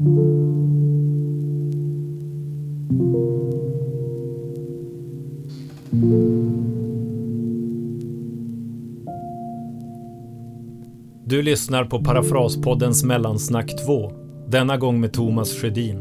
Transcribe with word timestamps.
Du 0.00 0.06
lyssnar 11.42 11.84
på 11.84 12.04
Parafraspoddens 12.04 13.04
Mellansnack 13.04 13.86
2. 13.86 14.12
Denna 14.48 14.76
gång 14.76 15.00
med 15.00 15.12
Thomas 15.12 15.54
Sjödin. 15.54 16.00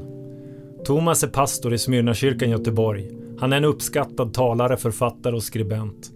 Thomas 0.85 1.23
är 1.23 1.27
pastor 1.27 1.73
i 1.73 1.77
Smyrnakyrkan 1.77 2.49
Göteborg. 2.49 3.09
Han 3.39 3.53
är 3.53 3.57
en 3.57 3.65
uppskattad 3.65 4.33
talare, 4.33 4.77
författare 4.77 5.35
och 5.35 5.43
skribent. 5.43 6.11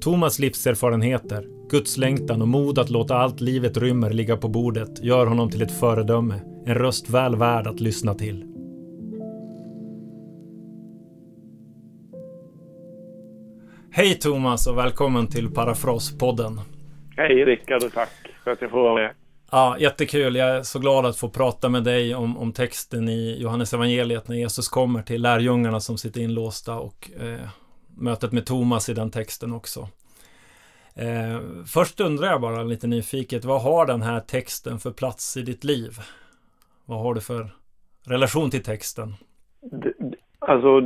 Thomas 0.00 0.38
livserfarenheter, 0.38 1.46
gudslängtan 1.70 2.42
och 2.42 2.48
mod 2.48 2.78
att 2.78 2.90
låta 2.90 3.16
allt 3.16 3.40
livet 3.40 3.76
rymmer 3.76 4.10
ligga 4.10 4.36
på 4.36 4.48
bordet 4.48 5.04
gör 5.04 5.26
honom 5.26 5.50
till 5.50 5.62
ett 5.62 5.80
föredöme. 5.80 6.53
En 6.66 6.74
röst 6.74 7.10
väl 7.10 7.36
värd 7.36 7.66
att 7.66 7.80
lyssna 7.80 8.14
till. 8.14 8.44
Hej 13.90 14.14
Thomas 14.14 14.66
och 14.66 14.78
välkommen 14.78 15.26
till 15.26 15.50
Parafraspodden. 15.50 16.60
Hej 17.16 17.44
Rickard 17.44 17.82
och 17.82 17.92
tack 17.92 18.10
för 18.44 18.50
att 18.50 18.62
jag 18.62 18.70
får 18.70 18.82
vara 18.82 18.94
med. 18.94 19.10
Ja, 19.50 19.76
jättekul. 19.78 20.36
Jag 20.36 20.56
är 20.56 20.62
så 20.62 20.78
glad 20.78 21.06
att 21.06 21.16
få 21.16 21.28
prata 21.28 21.68
med 21.68 21.84
dig 21.84 22.14
om, 22.14 22.38
om 22.38 22.52
texten 22.52 23.08
i 23.08 23.36
Johannes 23.40 23.74
evangeliet 23.74 24.28
när 24.28 24.36
Jesus 24.36 24.68
kommer 24.68 25.02
till 25.02 25.22
lärjungarna 25.22 25.80
som 25.80 25.98
sitter 25.98 26.20
inlåsta 26.20 26.74
och 26.74 27.10
eh, 27.20 27.48
mötet 27.96 28.32
med 28.32 28.46
Thomas 28.46 28.88
i 28.88 28.94
den 28.94 29.10
texten 29.10 29.52
också. 29.52 29.88
Eh, 30.94 31.40
först 31.66 32.00
undrar 32.00 32.28
jag 32.28 32.40
bara 32.40 32.62
lite 32.62 32.86
nyfiket, 32.86 33.44
vad 33.44 33.62
har 33.62 33.86
den 33.86 34.02
här 34.02 34.20
texten 34.20 34.78
för 34.78 34.90
plats 34.90 35.36
i 35.36 35.42
ditt 35.42 35.64
liv? 35.64 35.98
Vad 36.86 36.98
har 36.98 37.14
du 37.14 37.20
för 37.20 37.44
relation 38.08 38.50
till 38.50 38.62
texten? 38.62 39.08
Alltså, 40.38 40.80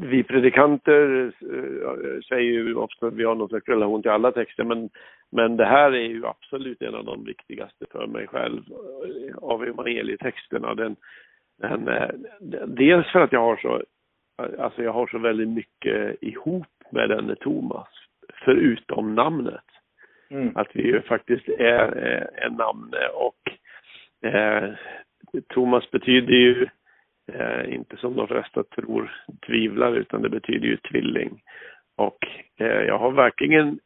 vi 0.00 0.22
predikanter 0.22 1.24
eh, 1.26 2.20
säger 2.28 2.52
ju 2.52 2.74
ofta 2.74 3.06
att 3.06 3.14
vi 3.14 3.24
har 3.24 3.34
någon 3.34 3.48
slags 3.48 3.68
relation 3.68 4.02
till 4.02 4.10
alla 4.10 4.32
texter, 4.32 4.64
men, 4.64 4.90
men 5.30 5.56
det 5.56 5.64
här 5.64 5.92
är 5.92 6.08
ju 6.08 6.26
absolut 6.26 6.82
en 6.82 6.94
av 6.94 7.04
de 7.04 7.24
viktigaste 7.24 7.84
för 7.90 8.06
mig 8.06 8.26
själv 8.26 8.62
eh, 8.68 9.36
av 9.36 9.64
evangelietexterna. 9.64 10.74
Den, 10.74 10.96
den, 11.58 11.88
eh, 11.88 12.08
dels 12.66 13.12
för 13.12 13.20
att 13.20 13.32
jag 13.32 13.40
har 13.40 13.56
så, 13.56 13.82
alltså 14.58 14.82
jag 14.82 14.92
har 14.92 15.06
så 15.06 15.18
väldigt 15.18 15.48
mycket 15.48 16.22
ihop 16.22 16.66
med 16.92 17.08
denne 17.08 17.34
Thomas, 17.34 17.88
förutom 18.44 19.14
namnet. 19.14 19.64
Mm. 20.30 20.56
Att 20.56 20.68
vi 20.72 20.82
ju 20.82 21.02
faktiskt 21.02 21.48
är, 21.48 21.92
är 22.36 22.50
namn 22.50 22.94
och 23.14 23.50
eh, 24.28 24.70
Thomas 25.48 25.90
betyder 25.90 26.32
ju 26.32 26.66
eh, 27.32 27.74
inte 27.74 27.96
som 27.96 28.16
de 28.16 28.28
flesta 28.28 28.64
tror 28.64 29.12
tvivlar 29.46 29.96
utan 29.96 30.22
det 30.22 30.28
betyder 30.28 30.66
ju 30.66 30.76
tvilling. 30.76 31.42
Och 31.96 32.18
eh, 32.56 32.66
jag 32.66 32.98
har 32.98 33.10
verkligen 33.10 33.78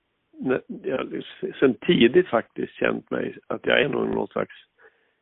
jag, 0.83 1.25
sen 1.61 1.75
tidigt 1.75 2.29
faktiskt 2.29 2.73
känt 2.73 3.11
mig 3.11 3.37
att 3.47 3.67
jag 3.67 3.81
är 3.81 3.89
någon 3.89 4.29
slags, 4.29 4.55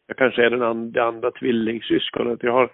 jag 0.06 0.16
kanske 0.16 0.46
är 0.46 0.50
den 0.50 0.62
andra, 0.62 1.04
andra 1.04 1.30
tvillingsyskonet. 1.30 2.42
Jag 2.42 2.52
har 2.52 2.70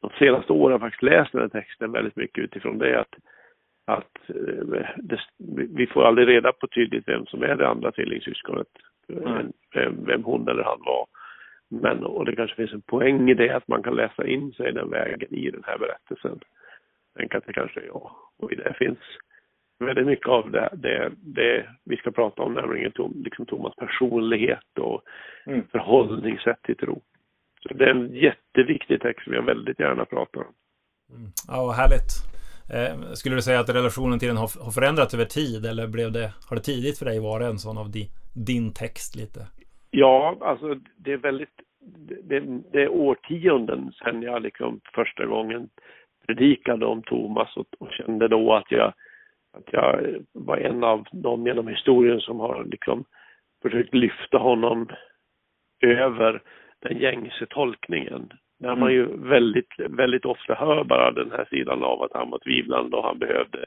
de 0.00 0.10
senaste 0.18 0.52
åren 0.52 0.80
faktiskt 0.80 1.02
läst 1.02 1.32
den 1.32 1.40
här 1.40 1.48
texten 1.48 1.92
väldigt 1.92 2.16
mycket 2.16 2.44
utifrån 2.44 2.78
det 2.78 3.00
att, 3.00 3.14
att 3.86 4.28
eh, 4.28 4.86
det, 4.96 5.20
vi 5.76 5.86
får 5.86 6.04
aldrig 6.04 6.28
reda 6.28 6.52
på 6.52 6.66
tydligt 6.66 7.08
vem 7.08 7.26
som 7.26 7.42
är 7.42 7.56
det 7.56 7.68
andra 7.68 7.92
tvillingsyskonet, 7.92 8.68
mm. 9.08 9.52
vem, 9.74 10.04
vem 10.04 10.24
hon 10.24 10.48
eller 10.48 10.62
han 10.62 10.80
var. 10.84 11.06
Men, 11.70 12.04
och 12.04 12.24
det 12.24 12.36
kanske 12.36 12.56
finns 12.56 12.72
en 12.72 12.80
poäng 12.82 13.30
i 13.30 13.34
det 13.34 13.56
att 13.56 13.68
man 13.68 13.82
kan 13.82 13.96
läsa 13.96 14.26
in 14.26 14.52
sig 14.52 14.72
den 14.72 14.90
vägen 14.90 15.34
i 15.34 15.50
den 15.50 15.62
här 15.66 15.78
berättelsen. 15.78 16.40
Tänk 17.16 17.34
att 17.34 17.46
det 17.46 17.52
kanske 17.52 17.80
är 17.80 17.86
jag. 17.86 18.10
Och 18.38 18.52
i 18.52 18.54
det 18.54 18.74
finns 18.78 18.98
väldigt 19.78 20.06
mycket 20.06 20.28
av 20.28 20.50
det, 20.50 20.68
det, 20.72 21.12
det 21.16 21.68
vi 21.84 21.96
ska 21.96 22.10
prata 22.10 22.42
om, 22.42 22.54
nämligen 22.54 22.92
Tom, 22.92 23.22
liksom 23.24 23.46
Thomas 23.46 23.74
personlighet 23.76 24.78
och 24.78 25.02
mm. 25.46 25.66
förhållningssätt 25.72 26.62
till 26.62 26.76
tro. 26.76 27.02
Så 27.62 27.74
det 27.74 27.84
är 27.84 27.90
en 27.90 28.14
jätteviktig 28.14 29.00
text 29.00 29.24
som 29.24 29.32
jag 29.32 29.42
väldigt 29.42 29.80
gärna 29.80 30.04
pratar 30.04 30.40
om. 30.40 30.54
Mm. 31.14 31.30
Ja, 31.48 31.66
vad 31.66 31.74
härligt. 31.74 32.12
Eh, 32.74 33.12
skulle 33.12 33.34
du 33.34 33.42
säga 33.42 33.60
att 33.60 33.68
relationen 33.68 34.18
till 34.18 34.28
den 34.28 34.36
har, 34.36 34.64
har 34.64 34.70
förändrats 34.70 35.14
över 35.14 35.24
tid 35.24 35.66
eller 35.66 35.86
blev 35.86 36.12
det, 36.12 36.32
har 36.48 36.56
det 36.56 36.62
tidigt 36.62 36.98
för 36.98 37.06
dig 37.06 37.20
varit 37.20 37.46
en 37.46 37.58
sån 37.58 37.78
av 37.78 37.90
di, 37.90 38.10
din 38.34 38.72
text 38.72 39.16
lite? 39.16 39.40
Ja, 39.90 40.36
alltså 40.40 40.76
det 40.96 41.12
är 41.12 41.16
väldigt, 41.16 41.60
det, 42.22 42.40
det 42.72 42.82
är 42.82 42.88
årtionden 42.88 43.92
sedan 43.92 44.22
jag 44.22 44.42
liksom 44.42 44.80
första 44.94 45.26
gången 45.26 45.68
predikade 46.26 46.86
om 46.86 47.02
Thomas 47.02 47.56
och, 47.56 47.66
och, 47.78 47.92
kände 47.92 48.28
då 48.28 48.54
att 48.54 48.70
jag, 48.70 48.92
att 49.52 49.72
jag 49.72 50.16
var 50.32 50.56
en 50.56 50.84
av 50.84 51.06
dem 51.12 51.46
genom 51.46 51.68
historien 51.68 52.20
som 52.20 52.40
har 52.40 52.64
liksom 52.64 53.04
försökt 53.62 53.94
lyfta 53.94 54.38
honom 54.38 54.88
över 55.80 56.42
den 56.78 56.98
gängse 56.98 57.46
tolkningen. 57.46 58.32
Där 58.58 58.76
man 58.76 58.92
ju 58.92 59.06
väldigt, 59.16 59.74
väldigt 59.78 60.24
ofta 60.24 60.54
hör 60.54 60.84
bara 60.84 61.12
den 61.12 61.30
här 61.30 61.44
sidan 61.50 61.84
av 61.84 62.02
att 62.02 62.12
han 62.14 62.30
var 62.30 62.38
tvivlande 62.38 62.96
och 62.96 63.04
han 63.04 63.18
behövde 63.18 63.64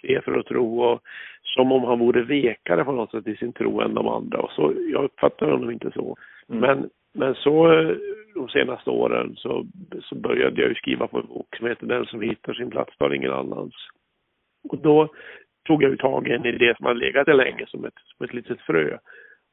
se 0.00 0.20
för 0.20 0.38
att 0.38 0.46
tro 0.46 0.82
och 0.82 1.00
som 1.42 1.72
om 1.72 1.84
han 1.84 1.98
vore 1.98 2.22
vekare 2.22 2.84
på 2.84 2.92
något 2.92 3.10
sätt 3.10 3.26
i 3.26 3.36
sin 3.36 3.52
tro 3.52 3.80
än 3.80 3.94
de 3.94 4.08
andra. 4.08 4.38
Och 4.38 4.50
så, 4.50 4.72
jag 4.92 5.04
uppfattar 5.04 5.50
honom 5.50 5.70
inte 5.70 5.90
så. 5.90 6.16
Mm. 6.48 6.60
Men, 6.60 6.90
men 7.14 7.34
så 7.34 7.66
de 8.34 8.48
senaste 8.48 8.90
åren 8.90 9.34
så, 9.36 9.66
så 10.02 10.14
började 10.14 10.60
jag 10.60 10.68
ju 10.68 10.74
skriva 10.74 11.06
på 11.06 11.18
en 11.18 11.26
bok 11.26 11.56
som 11.56 11.66
heter 11.66 11.86
Den 11.86 12.06
som 12.06 12.20
hittar 12.20 12.54
sin 12.54 12.70
plats 12.70 12.96
tar 12.96 13.14
ingen 13.14 13.32
annans. 13.32 13.74
Och 14.68 14.78
då 14.78 15.08
tog 15.66 15.82
jag 15.82 15.90
ju 15.90 15.96
tag 15.96 16.28
i 16.28 16.32
en 16.32 16.46
idé 16.46 16.74
som 16.76 16.86
hade 16.86 17.00
legat 17.00 17.26
där 17.26 17.34
länge 17.34 17.66
som 17.66 17.84
ett, 17.84 17.98
som 18.16 18.24
ett 18.24 18.34
litet 18.34 18.60
frö. 18.60 18.98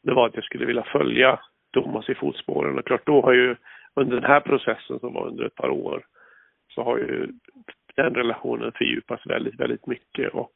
Det 0.04 0.14
var 0.14 0.28
att 0.28 0.36
jag 0.36 0.44
skulle 0.44 0.66
vilja 0.66 0.84
följa 0.84 1.40
Thomas 1.74 2.10
i 2.10 2.16
fotspåren 2.16 2.80
och 2.80 2.86
klart 2.86 3.06
då 3.06 3.22
har 3.22 3.34
ju 3.34 3.56
under 3.96 4.16
den 4.16 4.30
här 4.32 4.40
processen 4.40 5.00
som 5.00 5.14
var 5.14 5.28
under 5.28 5.46
ett 5.46 5.56
par 5.56 5.70
år 5.70 6.06
så 6.76 6.84
har 6.84 6.98
ju 6.98 7.28
den 7.96 8.16
relationen 8.16 8.72
fördjupats 8.72 9.26
väldigt, 9.26 9.60
väldigt 9.60 9.88
mycket 9.88 10.34
och 10.34 10.54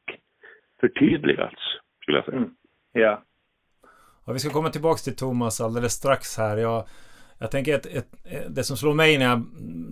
förtydligats, 0.80 1.62
skulle 2.02 2.18
jag 2.18 2.24
säga. 2.24 2.36
Mm. 2.36 2.50
Ja. 2.92 3.22
ja. 4.26 4.32
Vi 4.32 4.38
ska 4.38 4.50
komma 4.50 4.70
tillbaks 4.70 5.04
till 5.04 5.16
Thomas 5.16 5.60
alldeles 5.60 5.92
strax 5.92 6.38
här. 6.38 6.56
Jag, 6.56 6.84
jag 7.38 7.50
tänker 7.50 7.74
att 7.74 7.86
ett, 7.86 8.08
det 8.48 8.64
som 8.64 8.76
slår 8.76 8.94
mig 8.94 9.18
när 9.18 9.24
jag 9.24 9.42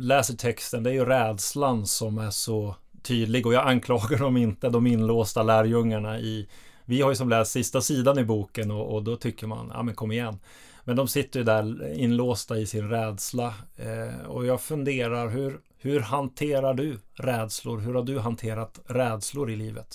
läser 0.01 0.35
texten, 0.35 0.83
det 0.83 0.91
är 0.91 0.95
ju 0.95 1.05
rädslan 1.05 1.87
som 1.87 2.19
är 2.19 2.31
så 2.31 2.77
tydlig 3.03 3.47
och 3.47 3.55
jag 3.55 3.69
anklagar 3.69 4.19
dem 4.19 4.37
inte, 4.37 4.69
de 4.69 4.87
inlåsta 4.87 5.43
lärjungarna 5.43 6.19
i 6.19 6.49
vi 6.89 7.01
har 7.01 7.11
ju 7.11 7.17
som 7.17 7.29
läst 7.29 7.53
sista 7.53 7.81
sidan 7.81 8.19
i 8.19 8.25
boken 8.25 8.71
och, 8.71 8.95
och 8.95 9.03
då 9.03 9.17
tycker 9.17 9.47
man, 9.47 9.71
ja 9.75 9.83
men 9.83 9.95
kom 9.95 10.13
igen. 10.13 10.39
Men 10.85 10.97
de 10.97 11.09
sitter 11.09 11.41
ju 11.41 11.45
där 11.45 11.93
inlåsta 11.95 12.59
i 12.59 12.67
sin 12.67 12.91
rädsla. 12.91 13.55
Eh, 13.77 14.27
och 14.27 14.47
jag 14.47 14.61
funderar, 14.61 15.29
hur, 15.29 15.61
hur 15.83 16.01
hanterar 16.01 16.75
du 16.75 16.91
rädslor? 17.29 17.79
Hur 17.87 17.95
har 17.95 18.03
du 18.03 18.19
hanterat 18.19 18.75
rädslor 18.89 19.51
i 19.51 19.57
livet? 19.57 19.91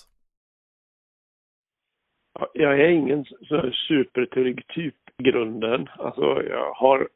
Jag 2.54 2.80
är 2.80 2.90
ingen 2.90 3.26
supertrygg 3.88 4.68
typ 4.68 4.96
i 5.18 5.24
grunden. 5.24 5.90
Alltså 5.98 6.44
jag 6.50 6.74
har 6.74 7.08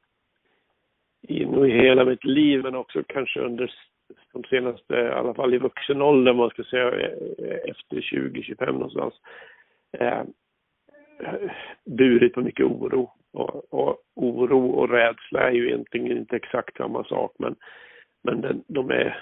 i, 1.27 1.45
hela 1.71 2.05
mitt 2.05 2.23
liv 2.23 2.63
men 2.63 2.75
också 2.75 3.03
kanske 3.07 3.39
under 3.39 3.71
de 4.33 4.43
senaste, 4.43 4.95
i 4.95 5.09
alla 5.09 5.33
fall 5.33 5.53
i 5.53 5.57
vuxen 5.57 6.01
ålder, 6.01 6.33
man 6.33 6.49
ska 6.49 6.63
säga 6.63 6.91
eh, 6.91 7.69
efter 7.69 7.97
20-25 7.97 8.71
någonstans, 8.71 9.13
eh, 9.99 10.23
burit 11.85 12.33
på 12.33 12.41
mycket 12.41 12.65
oro. 12.65 13.11
Och, 13.33 13.73
och, 13.73 13.97
oro 14.15 14.69
och 14.69 14.89
rädsla 14.89 15.39
är 15.39 15.51
ju 15.51 15.67
egentligen 15.67 16.17
inte 16.17 16.35
exakt 16.35 16.77
samma 16.77 17.03
sak 17.03 17.35
men, 17.39 17.55
men 18.25 18.41
den, 18.41 18.63
de 18.67 18.89
är 18.89 19.17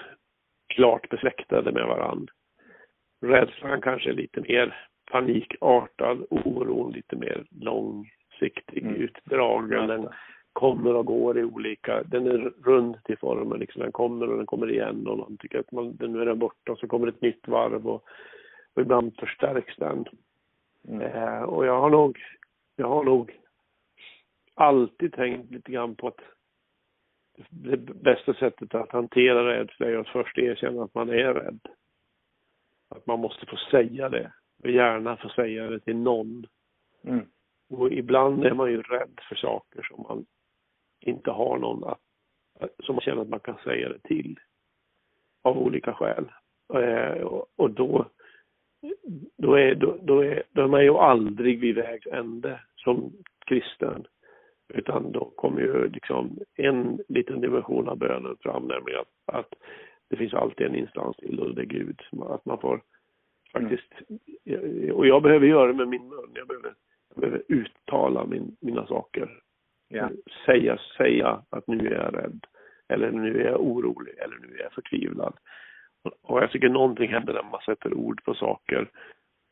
klart 0.68 1.08
besläktade 1.08 1.72
med 1.72 1.86
varandra. 1.86 2.32
Rädslan 3.22 3.80
kanske 3.80 4.10
är 4.10 4.14
lite 4.14 4.40
mer 4.40 4.88
panikartad, 5.10 6.26
oron 6.30 6.92
lite 6.92 7.16
mer 7.16 7.44
långsiktig, 7.50 8.82
mm. 8.82 8.94
utdragen. 8.94 9.86
Den 9.86 10.08
kommer 10.52 10.94
och 10.94 11.06
går 11.06 11.38
i 11.38 11.44
olika, 11.44 12.02
den 12.02 12.26
är 12.26 12.52
rund 12.64 13.04
till 13.04 13.18
formen 13.18 13.60
liksom. 13.60 13.82
Den 13.82 13.92
kommer 13.92 14.30
och 14.30 14.36
den 14.36 14.46
kommer 14.46 14.70
igen 14.70 15.06
och 15.06 15.18
man 15.18 15.36
tycker 15.36 15.58
att 15.58 15.72
man, 15.72 15.96
nu 16.00 16.20
är 16.20 16.26
den 16.26 16.38
borta 16.38 16.72
och 16.72 16.78
så 16.78 16.86
kommer 16.86 17.08
ett 17.08 17.20
nytt 17.20 17.48
varv 17.48 17.88
och, 17.88 18.04
och 18.74 18.82
ibland 18.82 19.16
förstärks 19.16 19.76
den. 19.76 20.04
Mm. 20.88 21.00
Eh, 21.00 21.42
och 21.42 21.66
jag 21.66 21.80
har 21.80 21.90
nog, 21.90 22.18
jag 22.76 22.88
har 22.88 23.04
nog 23.04 23.38
alltid 24.54 25.12
tänkt 25.12 25.50
lite 25.50 25.72
grann 25.72 25.94
på 25.94 26.08
att 26.08 26.20
det 27.64 27.76
bästa 27.76 28.34
sättet 28.34 28.74
att 28.74 28.92
hantera 28.92 29.48
rädsla 29.48 29.86
är 29.86 29.96
att 29.96 30.08
först 30.08 30.38
erkänna 30.38 30.84
att 30.84 30.94
man 30.94 31.08
är 31.08 31.34
rädd. 31.34 31.60
Att 32.88 33.06
man 33.06 33.20
måste 33.20 33.46
få 33.46 33.56
säga 33.56 34.08
det. 34.08 34.32
Och 34.62 34.70
gärna 34.70 35.16
få 35.16 35.28
säga 35.28 35.70
det 35.70 35.80
till 35.80 35.96
någon. 35.96 36.46
Mm. 37.04 37.26
Och 37.70 37.92
ibland 37.92 38.44
är 38.44 38.54
man 38.54 38.70
ju 38.70 38.82
rädd 38.82 39.20
för 39.28 39.34
saker 39.34 39.82
som 39.82 40.02
man 40.08 40.26
inte 41.00 41.30
har 41.30 41.58
någon 41.58 41.84
att 41.84 42.00
som 42.78 42.94
man 42.94 43.02
känner 43.02 43.22
att 43.22 43.28
man 43.28 43.40
kan 43.40 43.58
säga 43.64 43.88
det 43.88 43.98
till. 43.98 44.40
Av 45.42 45.58
olika 45.58 45.92
skäl. 45.92 46.32
Eh, 46.74 47.22
och, 47.22 47.46
och 47.56 47.70
då, 47.70 48.06
då, 49.36 49.54
är, 49.54 49.74
då, 49.74 49.98
då, 50.02 50.20
är, 50.20 50.42
då 50.50 50.62
är 50.62 50.68
man 50.68 50.84
ju 50.84 50.90
aldrig 50.90 51.60
vid 51.60 51.74
vägs 51.74 52.06
ände 52.06 52.60
som 52.76 53.12
kristen. 53.46 54.06
Utan 54.68 55.12
då 55.12 55.32
kommer 55.36 55.60
ju 55.60 55.88
liksom 55.88 56.38
en 56.56 56.98
liten 57.08 57.40
dimension 57.40 57.88
av 57.88 57.98
bönen 57.98 58.36
fram, 58.40 58.62
nämligen 58.62 59.00
att, 59.00 59.34
att 59.34 59.54
det 60.10 60.16
finns 60.16 60.34
alltid 60.34 60.66
en 60.66 60.76
instans 60.76 61.16
till 61.16 61.40
och 61.40 61.54
det 61.54 61.62
är 61.62 61.66
Gud. 61.66 62.00
Att 62.28 62.44
man 62.44 62.60
får 62.60 62.80
faktiskt, 63.52 63.92
mm. 64.44 64.92
och 64.92 65.06
jag 65.06 65.22
behöver 65.22 65.46
göra 65.46 65.66
det 65.66 65.74
med 65.74 65.88
min 65.88 66.08
mun. 66.08 66.30
Jag 66.34 66.46
behöver, 66.48 66.74
jag 67.08 67.20
behöver 67.20 67.42
uttala 67.48 68.26
min, 68.26 68.56
mina 68.60 68.86
saker. 68.86 69.40
Ja. 69.88 70.10
Säga, 70.46 70.78
säga 70.96 71.42
att 71.50 71.66
nu 71.66 71.86
är 71.86 72.04
jag 72.04 72.14
rädd. 72.14 72.46
Eller 72.88 73.10
nu 73.10 73.40
är 73.40 73.50
jag 73.50 73.60
orolig. 73.60 74.14
Eller 74.18 74.36
nu 74.38 74.56
är 74.56 74.62
jag 74.62 74.72
förtvivlad. 74.72 75.34
Och 76.22 76.42
jag 76.42 76.50
tycker 76.50 76.68
någonting 76.68 77.10
händer 77.10 77.32
när 77.32 77.42
man 77.42 77.60
sätter 77.60 77.94
ord 77.94 78.24
på 78.24 78.34
saker. 78.34 78.90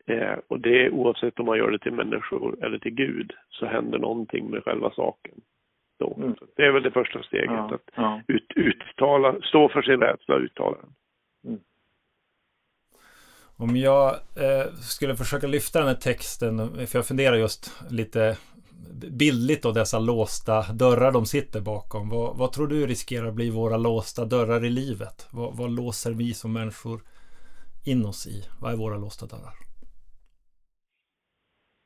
Eh, 0.06 0.38
och 0.48 0.60
det 0.60 0.90
oavsett 0.90 1.40
om 1.40 1.46
man 1.46 1.58
gör 1.58 1.70
det 1.70 1.78
till 1.78 1.92
människor 1.92 2.64
eller 2.64 2.78
till 2.78 2.94
Gud 2.94 3.32
så 3.50 3.66
händer 3.66 3.98
någonting 3.98 4.50
med 4.50 4.64
själva 4.64 4.90
saken. 4.90 5.34
Då. 5.98 6.14
Mm. 6.16 6.34
det 6.56 6.62
är 6.62 6.72
väl 6.72 6.82
det 6.82 6.90
första 6.90 7.22
steget, 7.22 7.50
ja, 7.50 7.74
att 7.74 7.90
ja. 7.94 8.22
Ut, 8.28 8.52
uttala, 8.56 9.40
stå 9.42 9.68
för 9.68 9.82
sin 9.82 10.00
rädsla 10.00 10.34
och 10.34 10.40
uttala 10.40 10.76
den. 10.76 10.94
Mm. 11.46 11.60
Om 13.56 13.76
jag 13.76 14.10
eh, 14.14 14.72
skulle 14.72 15.16
försöka 15.16 15.46
lyfta 15.46 15.78
den 15.78 15.88
här 15.88 15.94
texten, 15.94 16.86
för 16.86 16.98
jag 16.98 17.06
funderar 17.06 17.36
just 17.36 17.84
lite 17.90 18.36
bildligt 19.10 19.62
då 19.62 19.72
dessa 19.72 19.98
låsta 19.98 20.72
dörrar 20.72 21.12
de 21.12 21.26
sitter 21.26 21.60
bakom. 21.60 22.08
Vad, 22.08 22.36
vad 22.36 22.52
tror 22.52 22.66
du 22.66 22.86
riskerar 22.86 23.26
att 23.26 23.34
bli 23.34 23.50
våra 23.50 23.76
låsta 23.76 24.24
dörrar 24.24 24.64
i 24.64 24.70
livet? 24.70 25.28
Vad, 25.32 25.56
vad 25.56 25.70
låser 25.70 26.12
vi 26.12 26.34
som 26.34 26.52
människor 26.52 27.02
in 27.84 28.04
oss 28.04 28.26
i? 28.26 28.44
Vad 28.60 28.72
är 28.72 28.76
våra 28.76 28.96
låsta 28.96 29.26
dörrar? 29.26 29.71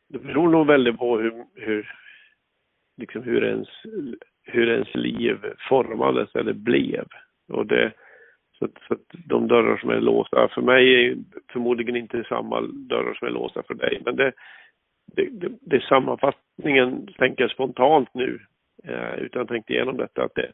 Det 0.08 0.18
beror 0.18 0.48
nog 0.48 0.66
väldigt 0.66 0.98
på 0.98 1.18
hur, 1.18 1.44
hur, 1.54 1.90
liksom 2.96 3.22
hur, 3.22 3.44
ens, 3.44 3.68
hur 4.44 4.68
ens 4.68 4.94
liv 4.94 5.38
formades 5.68 6.34
eller 6.34 6.52
blev. 6.52 7.06
Och 7.48 7.66
det, 7.66 7.92
så, 8.58 8.64
att, 8.64 8.78
så 8.88 8.94
att 8.94 9.04
de 9.26 9.48
dörrar 9.48 9.76
som 9.76 9.90
är 9.90 10.00
låsta 10.00 10.48
för 10.48 10.62
mig 10.62 11.06
är 11.06 11.16
förmodligen 11.52 11.96
inte 11.96 12.24
samma 12.24 12.60
dörrar 12.60 13.14
som 13.14 13.28
är 13.28 13.32
låsta 13.32 13.62
för 13.62 13.74
dig. 13.74 14.02
Men 14.04 14.16
det, 14.16 14.32
det, 15.06 15.28
det, 15.30 15.52
det 15.60 15.76
är 15.76 15.80
sammanfattningen, 15.80 17.06
tänker 17.18 17.44
jag 17.44 17.50
spontant 17.50 18.14
nu, 18.14 18.40
eh, 18.84 19.14
utan 19.14 19.40
jag 19.40 19.48
tänkt 19.48 19.70
igenom 19.70 19.96
detta, 19.96 20.24
att, 20.24 20.34
det, 20.34 20.52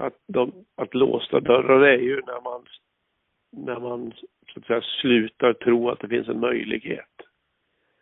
att, 0.00 0.14
de, 0.28 0.52
att 0.76 0.94
låsta 0.94 1.40
dörrar 1.40 1.80
är 1.80 1.98
ju 1.98 2.16
när 2.26 2.40
man, 2.40 2.66
när 3.52 3.80
man 3.80 4.12
så 4.52 4.60
att 4.60 4.66
säga 4.66 4.80
slutar 4.80 5.52
tro 5.52 5.90
att 5.90 6.00
det 6.00 6.08
finns 6.08 6.28
en 6.28 6.40
möjlighet. 6.40 7.15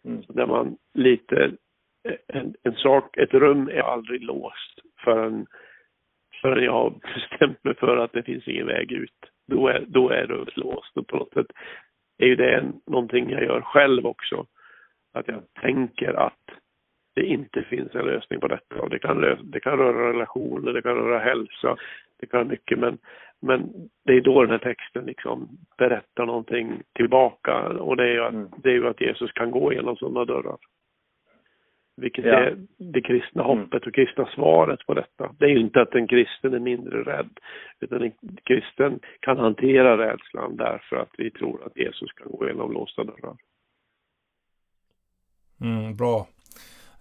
Mm. 0.04 0.22
Där 0.28 0.46
man 0.46 0.76
lite, 0.94 1.52
en, 2.28 2.54
en 2.62 2.74
sak, 2.74 3.16
ett 3.16 3.34
rum 3.34 3.68
är 3.68 3.80
aldrig 3.80 4.22
låst 4.22 4.80
förrän, 5.04 5.46
förrän 6.42 6.64
jag 6.64 6.72
har 6.72 6.90
bestämt 7.14 7.64
mig 7.64 7.74
för 7.74 7.96
att 7.96 8.12
det 8.12 8.22
finns 8.22 8.48
ingen 8.48 8.66
väg 8.66 8.92
ut. 8.92 9.30
Då 9.46 9.68
är, 9.68 9.84
då 9.88 10.10
är 10.10 10.26
det 10.26 10.56
låst 10.56 10.96
och 10.96 11.06
på 11.06 11.16
något 11.16 11.32
sätt 11.32 11.46
är 12.18 12.26
ju 12.26 12.36
det 12.36 12.72
någonting 12.86 13.30
jag 13.30 13.42
gör 13.42 13.60
själv 13.60 14.06
också 14.06 14.46
att 15.14 15.28
jag 15.28 15.42
tänker 15.60 16.12
att 16.14 16.50
det 17.14 17.24
inte 17.26 17.62
finns 17.62 17.94
en 17.94 18.06
lösning 18.06 18.40
på 18.40 18.48
detta. 18.48 18.80
Och 18.80 18.90
det, 18.90 18.98
kan, 18.98 19.20
det 19.42 19.60
kan 19.60 19.78
röra 19.78 20.08
relationer, 20.08 20.72
det 20.72 20.82
kan 20.82 20.94
röra 20.94 21.18
hälsa, 21.18 21.76
det 22.20 22.26
kan 22.26 22.48
mycket. 22.48 22.78
Men, 22.78 22.98
men 23.44 23.72
det 24.04 24.12
är 24.12 24.20
då 24.20 24.42
den 24.42 24.50
här 24.50 24.58
texten 24.74 25.04
liksom 25.04 25.48
berättar 25.78 26.26
någonting 26.26 26.82
tillbaka. 26.94 27.68
Och 27.68 27.96
det 27.96 28.02
är 28.02 28.12
ju 28.12 28.24
att, 28.24 28.32
mm. 28.32 28.48
det 28.62 28.68
är 28.68 28.72
ju 28.72 28.88
att 28.88 29.00
Jesus 29.00 29.32
kan 29.32 29.50
gå 29.50 29.72
genom 29.72 29.96
sådana 29.96 30.24
dörrar. 30.24 30.56
Vilket 31.96 32.24
ja. 32.24 32.32
är 32.32 32.56
det 32.78 33.00
kristna 33.00 33.44
mm. 33.44 33.58
hoppet 33.58 33.86
och 33.86 33.94
kristna 33.94 34.28
svaret 34.34 34.86
på 34.86 34.94
detta. 34.94 35.34
Det 35.38 35.44
är 35.44 35.48
ju 35.48 35.60
inte 35.60 35.80
att 35.80 35.94
en 35.94 36.08
kristen 36.08 36.54
är 36.54 36.58
mindre 36.58 37.02
rädd, 37.02 37.38
utan 37.80 38.02
en 38.02 38.12
kristen 38.44 39.00
kan 39.20 39.38
hantera 39.38 39.98
rädslan 39.98 40.56
därför 40.56 40.96
att 40.96 41.10
vi 41.18 41.30
tror 41.30 41.66
att 41.66 41.76
Jesus 41.76 42.12
kan 42.12 42.30
gå 42.30 42.48
genom 42.48 42.72
låsta 42.72 43.04
dörrar. 43.04 43.36
Mm, 45.60 45.96
bra. 45.96 46.26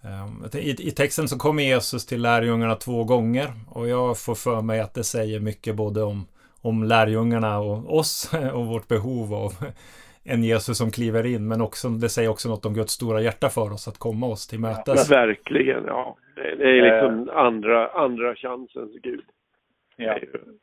Ehm, 0.04 0.44
I, 0.54 0.88
I, 0.88 0.90
texten 0.90 1.28
så 1.28 1.38
kommer 1.38 1.62
Jesus 1.62 2.06
till 2.06 2.22
lärjungarna 2.22 2.74
två 2.74 3.04
gånger 3.04 3.52
och 3.70 3.88
jag 3.88 4.18
får 4.18 4.34
för 4.34 4.62
mig 4.62 4.80
att 4.80 4.94
det 4.94 5.04
säger 5.04 5.40
mycket 5.40 5.76
både 5.76 6.02
om, 6.02 6.26
om 6.64 6.84
lärjungarna 6.84 7.58
och 7.58 7.98
oss 7.98 8.34
och 8.54 8.66
vårt 8.66 8.88
behov 8.88 9.34
av 9.34 9.50
en 10.24 10.44
Jesus 10.44 10.78
som 10.78 10.90
kliver 10.90 11.26
in 11.26 11.48
men 11.48 11.60
också, 11.60 11.88
det 11.88 12.08
säger 12.08 12.30
också 12.30 12.48
något 12.48 12.66
om 12.66 12.74
Guds 12.74 12.92
stora 12.92 13.20
hjärta 13.20 13.48
för 13.48 13.72
oss 13.72 13.88
att 13.88 13.98
komma 13.98 14.26
oss 14.26 14.48
till 14.48 14.60
mötes. 14.60 15.10
Ja, 15.10 15.16
verkligen, 15.16 15.84
ja. 15.86 16.16
Det, 16.36 16.56
det 16.56 16.68
är 16.78 16.82
liksom 16.82 17.28
äh... 17.28 17.36
andra, 17.36 17.88
andra 17.88 18.34
chansens 18.34 18.92
Gud. 19.02 19.24
Ja. 19.96 20.18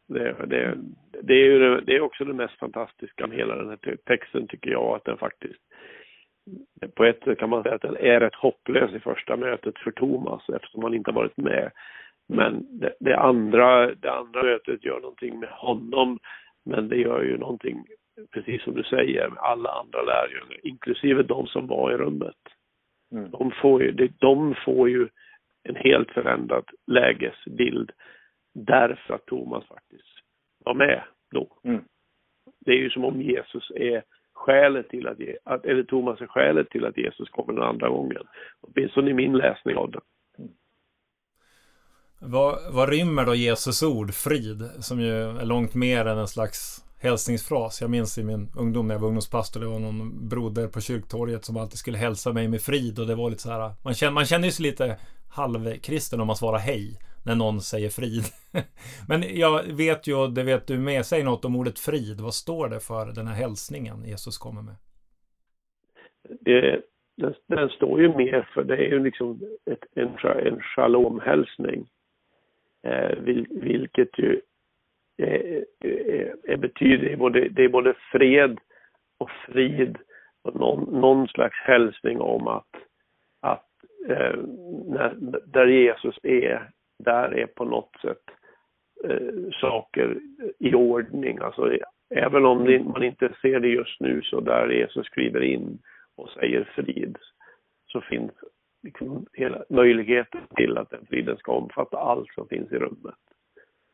Det, 0.07 0.19
är, 0.19 0.45
det, 0.45 0.77
det, 1.21 1.33
är 1.33 1.45
ju 1.45 1.81
det 1.81 1.95
är 1.95 2.01
också 2.01 2.25
det 2.25 2.33
mest 2.33 2.59
fantastiska 2.59 3.27
med 3.27 3.37
hela 3.37 3.55
den 3.55 3.69
här 3.69 3.97
texten 4.05 4.47
tycker 4.47 4.71
jag, 4.71 4.95
att 4.95 5.05
den 5.05 5.17
faktiskt 5.17 5.61
på 6.95 7.05
ett 7.05 7.23
sätt 7.23 7.39
kan 7.39 7.49
man 7.49 7.63
säga 7.63 7.75
att 7.75 7.81
den 7.81 7.97
är 7.97 8.19
rätt 8.19 8.35
hopplös 8.35 8.93
i 8.93 8.99
första 8.99 9.35
mötet 9.35 9.79
för 9.79 9.91
Thomas 9.91 10.49
eftersom 10.49 10.83
han 10.83 10.93
inte 10.93 11.11
har 11.11 11.15
varit 11.15 11.37
med. 11.37 11.71
Men 12.35 12.79
det, 12.79 12.93
det, 12.99 13.17
andra, 13.17 13.95
det 13.95 14.11
andra 14.11 14.43
mötet 14.43 14.85
gör 14.85 14.99
någonting 14.99 15.39
med 15.39 15.49
honom, 15.49 16.19
men 16.65 16.89
det 16.89 16.95
gör 16.95 17.23
ju 17.23 17.37
någonting, 17.37 17.85
precis 18.31 18.63
som 18.63 18.73
du 18.73 18.83
säger, 18.83 19.29
med 19.29 19.39
alla 19.39 19.69
andra 19.69 20.01
lärjungar, 20.01 20.67
inklusive 20.67 21.23
de 21.23 21.47
som 21.47 21.67
var 21.67 21.91
i 21.91 21.97
rummet. 21.97 22.37
Mm. 23.11 23.31
De, 23.31 23.51
får 23.51 23.83
ju, 23.83 24.09
de 24.19 24.55
får 24.65 24.89
ju 24.89 25.07
en 25.63 25.75
helt 25.75 26.11
förändrad 26.11 26.65
lägesbild 26.87 27.91
därför 28.53 29.13
att 29.13 29.25
Thomas 29.25 29.67
faktiskt 29.67 30.19
var 30.65 30.73
med 30.73 31.01
då. 31.31 31.47
Mm. 31.63 31.83
Det 32.65 32.71
är 32.71 32.77
ju 32.77 32.89
som 32.89 33.05
om 33.05 33.21
Jesus 33.21 33.71
är 33.75 34.03
skälet 34.33 34.89
till 34.89 35.07
att, 35.43 35.65
eller 35.65 35.83
Thomas 35.83 36.21
är 36.21 36.27
skälet 36.27 36.69
till 36.69 36.85
att 36.85 36.97
Jesus 36.97 37.29
kommer 37.29 37.53
den 37.53 37.63
andra 37.63 37.89
gången. 37.89 38.23
Åtminstone 38.61 39.11
i 39.11 39.13
min 39.13 39.37
läsning 39.37 39.75
av 39.75 39.91
det. 39.91 39.99
Vad, 42.23 42.59
vad 42.71 42.89
rymmer 42.89 43.25
då 43.25 43.35
Jesus 43.35 43.83
ord, 43.83 44.13
frid, 44.13 44.69
som 44.79 44.99
ju 44.99 45.39
är 45.39 45.45
långt 45.45 45.73
mer 45.73 46.05
än 46.05 46.17
en 46.17 46.27
slags 46.27 46.85
hälsningsfras. 47.01 47.81
Jag 47.81 47.89
minns 47.89 48.17
i 48.17 48.23
min 48.23 48.49
ungdom 48.57 48.87
när 48.87 48.95
jag 48.95 48.99
var 48.99 49.07
ungdomspastor, 49.07 49.59
det 49.59 49.65
var 49.65 49.79
någon 49.79 50.29
broder 50.29 50.67
på 50.67 50.81
kyrktorget 50.81 51.45
som 51.45 51.57
alltid 51.57 51.77
skulle 51.77 51.97
hälsa 51.97 52.33
mig 52.33 52.47
med 52.47 52.61
frid 52.61 52.99
och 52.99 53.07
det 53.07 53.15
var 53.15 53.29
lite 53.29 53.41
så 53.41 53.51
här, 53.51 53.71
man 53.83 53.93
känner, 53.93 54.13
man 54.13 54.25
känner 54.25 54.49
sig 54.49 54.63
lite 54.63 54.97
halvkristen 55.35 56.21
om 56.21 56.27
man 56.27 56.35
svarar 56.35 56.57
hej 56.57 56.99
när 57.25 57.35
någon 57.35 57.61
säger 57.61 57.89
frid. 57.89 58.23
Men 59.07 59.39
jag 59.39 59.63
vet 59.63 60.07
ju, 60.07 60.15
och 60.15 60.33
det 60.33 60.43
vet 60.43 60.67
du 60.67 60.77
med, 60.77 61.05
säg 61.05 61.23
något 61.23 61.45
om 61.45 61.55
ordet 61.55 61.79
frid. 61.79 62.21
Vad 62.21 62.33
står 62.33 62.69
det 62.69 62.79
för 62.79 63.05
den 63.05 63.27
här 63.27 63.35
hälsningen 63.35 64.05
Jesus 64.05 64.37
kommer 64.37 64.61
med? 64.61 64.75
Det, 66.39 66.81
den, 67.17 67.33
den 67.47 67.69
står 67.69 68.01
ju 68.01 68.17
mer 68.17 68.49
för, 68.53 68.63
det 68.63 68.75
är 68.75 68.89
ju 68.89 69.03
liksom 69.03 69.39
ett, 69.71 69.83
en, 69.95 70.07
en 70.47 70.59
shalomhälsning. 70.61 71.87
Eh, 72.83 73.17
vilket 73.49 74.19
ju 74.19 74.41
är 76.47 76.57
betyder, 76.57 77.15
både, 77.15 77.49
det 77.49 77.63
är 77.63 77.69
både 77.69 77.93
fred 78.11 78.59
och 79.17 79.31
frid 79.31 79.97
och 80.41 80.55
någon, 80.55 80.99
någon 80.99 81.27
slags 81.27 81.55
hälsning 81.55 82.21
om 82.21 82.47
att, 82.47 82.75
att 83.41 83.69
eh, 84.09 84.39
när, 84.85 85.15
där 85.45 85.67
Jesus 85.67 86.19
är 86.23 86.69
där 87.03 87.33
är 87.33 87.45
på 87.45 87.65
något 87.65 87.95
sätt 88.01 88.23
eh, 89.03 89.51
saker 89.61 90.17
i 90.59 90.73
ordning. 90.73 91.39
Alltså, 91.39 91.77
även 92.15 92.45
om 92.45 92.65
det, 92.65 92.83
man 92.83 93.03
inte 93.03 93.33
ser 93.41 93.59
det 93.59 93.67
just 93.67 93.99
nu 93.99 94.21
så 94.21 94.39
där 94.39 94.69
Jesus 94.69 95.05
skriver 95.05 95.41
in 95.41 95.79
och 96.15 96.29
säger 96.29 96.63
frid 96.75 97.17
så 97.87 98.01
finns 98.01 98.31
liksom 98.81 99.25
hela 99.33 99.63
möjligheten 99.69 100.41
till 100.55 100.77
att 100.77 100.89
den 100.89 101.05
friden 101.05 101.37
ska 101.37 101.51
omfatta 101.51 101.97
allt 101.97 102.33
som 102.33 102.47
finns 102.47 102.71
i 102.71 102.75
rummet. 102.75 103.15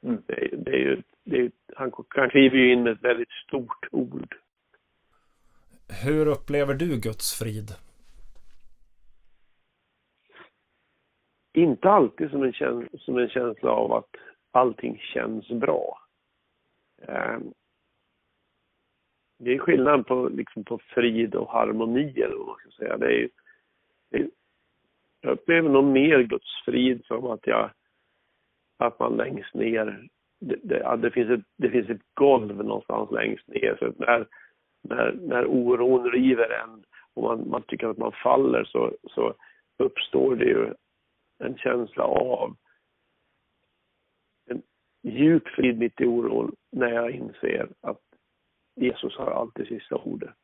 Mm. 0.04 0.22
Det, 0.26 0.50
det, 0.58 0.72
är 0.72 0.80
ju, 0.80 1.02
det 1.24 1.38
är, 1.38 1.52
han, 1.76 1.92
han 2.08 2.30
kliver 2.30 2.58
ju 2.58 2.74
in 2.74 2.84
med 2.84 2.94
ett 2.94 3.04
väldigt 3.04 3.32
stort 3.32 3.88
ord. 3.92 4.36
Hur 6.04 6.28
upplever 6.28 6.74
du 6.74 7.00
Guds 7.00 7.40
frid? 7.40 7.72
inte 11.58 11.90
alltid 11.90 12.30
som 12.30 12.44
en, 12.44 12.54
käns 12.54 13.04
som 13.04 13.18
en 13.18 13.30
känsla 13.30 13.72
av 13.72 13.94
att 13.94 14.16
allting 14.52 14.98
känns 15.14 15.48
bra. 15.48 16.00
Um, 16.98 17.54
det 19.40 19.54
är 19.54 19.60
skillnad 19.60 20.08
på, 20.08 20.30
liksom 20.30 20.64
på 20.64 20.80
frid 20.96 21.36
och 21.36 21.52
harmoni 21.52 22.22
eller 22.22 22.36
vad 22.36 22.48
man 22.48 22.56
ska 22.58 22.70
säga. 22.70 22.98
Det 22.98 23.24
är, 23.24 23.30
det 24.10 24.18
är, 24.18 24.30
jag 25.22 25.32
upplever 25.32 25.70
nog 25.70 25.84
mer 25.84 26.20
Guds 26.24 26.66
frid 26.66 27.06
som 27.06 27.26
att 27.26 27.48
jag, 27.48 27.70
att 28.78 29.00
man 29.00 29.18
längst 29.18 29.54
ner, 29.54 30.08
det, 30.40 30.56
det, 30.64 30.98
det, 31.02 31.12
finns 31.12 31.30
ett, 31.30 31.46
det 31.58 31.70
finns 31.70 31.90
ett 31.90 32.02
golv 32.14 32.58
någonstans 32.58 33.12
längst 33.12 33.48
ner. 33.48 33.76
Så 33.80 33.94
när, 33.98 34.28
när, 34.82 35.12
när 35.12 35.46
oron 35.46 36.12
river 36.12 36.50
en 36.64 36.84
och 37.14 37.24
man, 37.24 37.50
man 37.50 37.62
tycker 37.62 37.88
att 37.88 37.98
man 37.98 38.12
faller 38.24 38.64
så, 38.64 38.94
så 39.04 39.34
uppstår 39.78 40.36
det 40.36 40.46
ju 40.46 40.74
en 41.40 41.58
känsla 41.58 42.04
av 42.04 42.56
en 44.46 44.62
djup 45.04 45.48
frid 45.48 45.78
mitt 45.78 46.02
i 46.02 46.06
oron 46.06 46.56
när 46.72 46.92
jag 46.92 47.12
inser 47.12 47.70
att 47.82 48.02
Jesus 48.76 49.18
har 49.18 49.32
alltid 49.32 49.68
sista 49.68 49.96
ordet. 49.96 50.36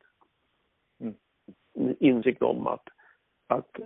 Mm. 1.00 1.14
Insikt 2.00 2.42
om 2.42 2.66
att, 2.66 2.88
att 3.46 3.76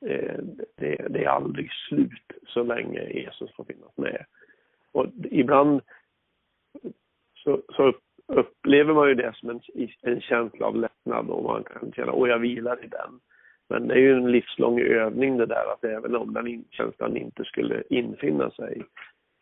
det, 0.00 1.08
det, 1.08 1.24
är 1.24 1.28
aldrig 1.28 1.70
slut 1.88 2.32
så 2.46 2.62
länge 2.62 3.00
Jesus 3.00 3.54
får 3.54 3.64
finnas 3.64 3.96
med. 3.96 4.24
Och 4.92 5.06
ibland 5.30 5.80
så, 7.34 7.62
så 7.68 7.92
upplever 8.26 8.94
man 8.94 9.08
ju 9.08 9.14
det 9.14 9.32
som 9.34 9.50
en, 9.50 9.60
en 10.02 10.20
känsla 10.20 10.66
av 10.66 10.76
lättnad 10.76 11.30
och 11.30 11.44
man 11.44 11.64
kan 11.64 11.92
känna, 11.92 12.12
åh 12.12 12.28
jag 12.28 12.38
vilar 12.38 12.84
i 12.84 12.88
den. 12.88 13.20
Men 13.68 13.88
det 13.88 13.94
är 13.94 13.98
ju 13.98 14.12
en 14.12 14.32
livslång 14.32 14.80
övning 14.80 15.36
det 15.36 15.46
där 15.46 15.72
att 15.72 15.84
även 15.84 16.16
om 16.16 16.32
den 16.32 16.64
känslan 16.70 17.16
inte 17.16 17.44
skulle 17.44 17.82
infinna 17.90 18.50
sig, 18.50 18.82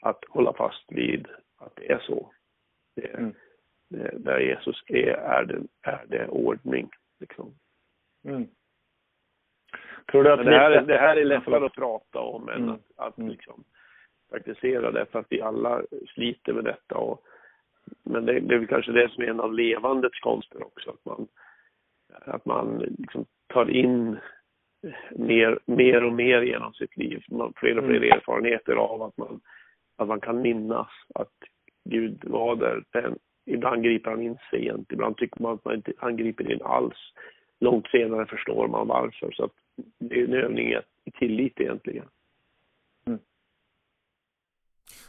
att 0.03 0.25
hålla 0.29 0.53
fast 0.53 0.93
vid 0.93 1.27
att 1.59 1.77
det 1.77 1.93
är 1.93 1.99
så. 1.99 2.33
Det, 2.97 3.07
mm. 3.07 3.35
det, 3.89 4.19
där 4.19 4.41
Jesus 4.41 4.83
är, 4.87 5.13
är 5.13 5.45
det, 5.45 5.63
är 5.83 6.05
det 6.09 6.29
ordning. 6.29 6.91
Liksom. 7.21 7.55
Mm. 8.25 8.47
Tror 10.11 10.25
du 10.25 10.33
att 10.33 10.45
det, 10.45 10.57
här, 10.57 10.81
det 10.81 10.99
här 10.99 11.17
är 11.17 11.25
lättare 11.25 11.67
att 11.67 11.75
prata 11.75 12.21
om 12.21 12.49
än 12.49 12.63
mm. 12.63 12.71
att, 12.71 12.81
att 12.97 13.19
mm. 13.19 13.31
liksom 13.31 13.65
praktisera 14.31 14.91
det, 14.91 15.07
för 15.13 15.19
att 15.19 15.27
vi 15.31 15.43
alla 15.43 15.83
sliter 16.15 16.53
med 16.53 16.65
detta. 16.65 16.95
Och, 16.95 17.23
men 18.03 18.27
det, 18.27 18.41
det 18.41 18.55
är 18.55 18.59
väl 18.59 18.69
kanske 18.69 18.93
det 18.93 19.09
som 19.09 19.23
är 19.23 19.29
en 19.29 19.41
av 19.41 19.55
levandets 19.55 20.21
konster 20.21 20.67
också, 20.67 20.91
att 20.91 21.05
man, 21.05 21.27
att 22.25 22.45
man 22.45 22.79
liksom 22.79 23.25
tar 23.47 23.71
in 23.71 24.19
mer, 25.11 25.59
mer 25.65 26.05
och 26.05 26.13
mer 26.13 26.43
genom 26.43 26.73
sitt 26.73 26.97
liv. 26.97 27.25
Man 27.29 27.53
fler 27.57 27.79
och 27.79 27.85
fler 27.85 27.97
mm. 27.97 28.13
erfarenheter 28.13 28.75
av 28.75 29.03
att 29.03 29.17
man, 29.17 29.41
att 29.97 30.09
man 30.09 30.21
kan 30.21 30.43
minnas 30.43 30.89
att 31.15 31.33
Gud 31.85 32.25
var 32.25 32.57
där. 32.57 32.85
Den, 32.91 33.19
ibland 33.47 33.85
griper 33.85 34.11
han 34.11 34.23
in 34.23 34.39
sent, 34.51 34.93
ibland 34.93 35.17
tycker 35.17 35.43
man 35.43 35.55
att 35.55 35.65
man 35.65 35.75
inte, 35.75 35.93
han 35.99 36.17
griper 36.17 36.53
in 36.53 36.63
alls. 36.63 37.13
Långt 37.61 37.87
senare 37.87 38.27
förstår 38.27 38.69
man 38.69 38.89
varför. 38.89 39.33
Så 39.33 39.45
att 39.45 39.53
det 39.99 40.21
är 40.21 40.25
en 40.25 40.35
övning 40.35 40.73
i 41.05 41.11
tillit 41.11 41.61
egentligen. 41.61 42.09
Mm. 43.07 43.19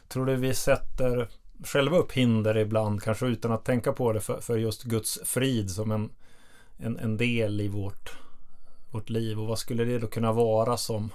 Tror 0.08 0.26
du 0.26 0.36
vi 0.36 0.54
sätter 0.54 1.28
själva 1.66 1.98
upp 1.98 2.12
hinder 2.12 2.58
ibland, 2.58 3.02
kanske 3.02 3.28
utan 3.28 3.52
att 3.52 3.66
tänka 3.66 3.94
på 3.94 4.14
det, 4.14 4.22
för, 4.22 4.38
för 4.42 4.58
just 4.58 4.84
Guds 4.84 5.34
frid 5.34 5.70
som 5.70 5.92
en, 5.92 6.10
en, 6.86 7.00
en 7.00 7.18
del 7.18 7.62
i 7.62 7.68
vårt, 7.68 8.10
vårt 8.94 9.10
liv? 9.10 9.40
Och 9.40 9.48
vad 9.48 9.60
skulle 9.60 9.84
det 9.84 10.00
då 10.00 10.08
kunna 10.08 10.34
vara 10.34 10.78
som? 10.78 11.10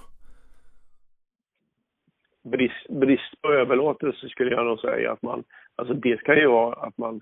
Brist, 2.43 2.87
brist 2.89 3.41
på 3.41 3.53
överlåtelse 3.53 4.29
skulle 4.29 4.51
jag 4.51 4.65
nog 4.65 4.79
säga 4.79 5.11
att 5.11 5.21
man, 5.21 5.43
alltså 5.75 5.93
det 5.93 6.17
kan 6.17 6.37
ju 6.37 6.47
vara 6.47 6.75
att 6.75 6.97
man 6.97 7.21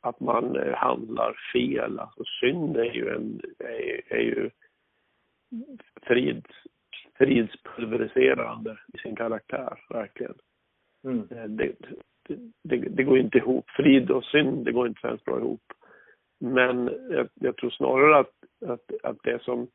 att 0.00 0.20
man 0.20 0.56
eh, 0.56 0.74
handlar 0.74 1.36
fel. 1.52 1.98
Alltså 1.98 2.24
synd 2.40 2.76
är 2.76 2.92
ju 2.94 3.08
en, 3.08 3.40
är, 3.58 4.12
är 4.14 4.20
ju 4.20 4.50
frids, 6.02 6.50
fridspulveriserande 7.18 8.78
i 8.94 8.98
sin 8.98 9.16
karaktär, 9.16 9.84
verkligen. 9.88 10.34
Mm. 11.04 11.28
Eh, 11.30 11.44
det, 11.44 11.72
det, 12.62 12.76
det, 12.76 13.04
går 13.04 13.18
inte 13.18 13.38
ihop. 13.38 13.70
Frid 13.70 14.10
och 14.10 14.24
synd, 14.24 14.64
det 14.64 14.72
går 14.72 14.86
inte 14.86 15.00
särskilt 15.00 15.24
bra 15.24 15.38
ihop. 15.38 15.72
Men 16.40 16.90
jag, 17.10 17.28
jag, 17.34 17.56
tror 17.56 17.70
snarare 17.70 18.18
att, 18.18 18.34
att, 18.66 18.90
att 19.02 19.16
det 19.22 19.42
som 19.42 19.68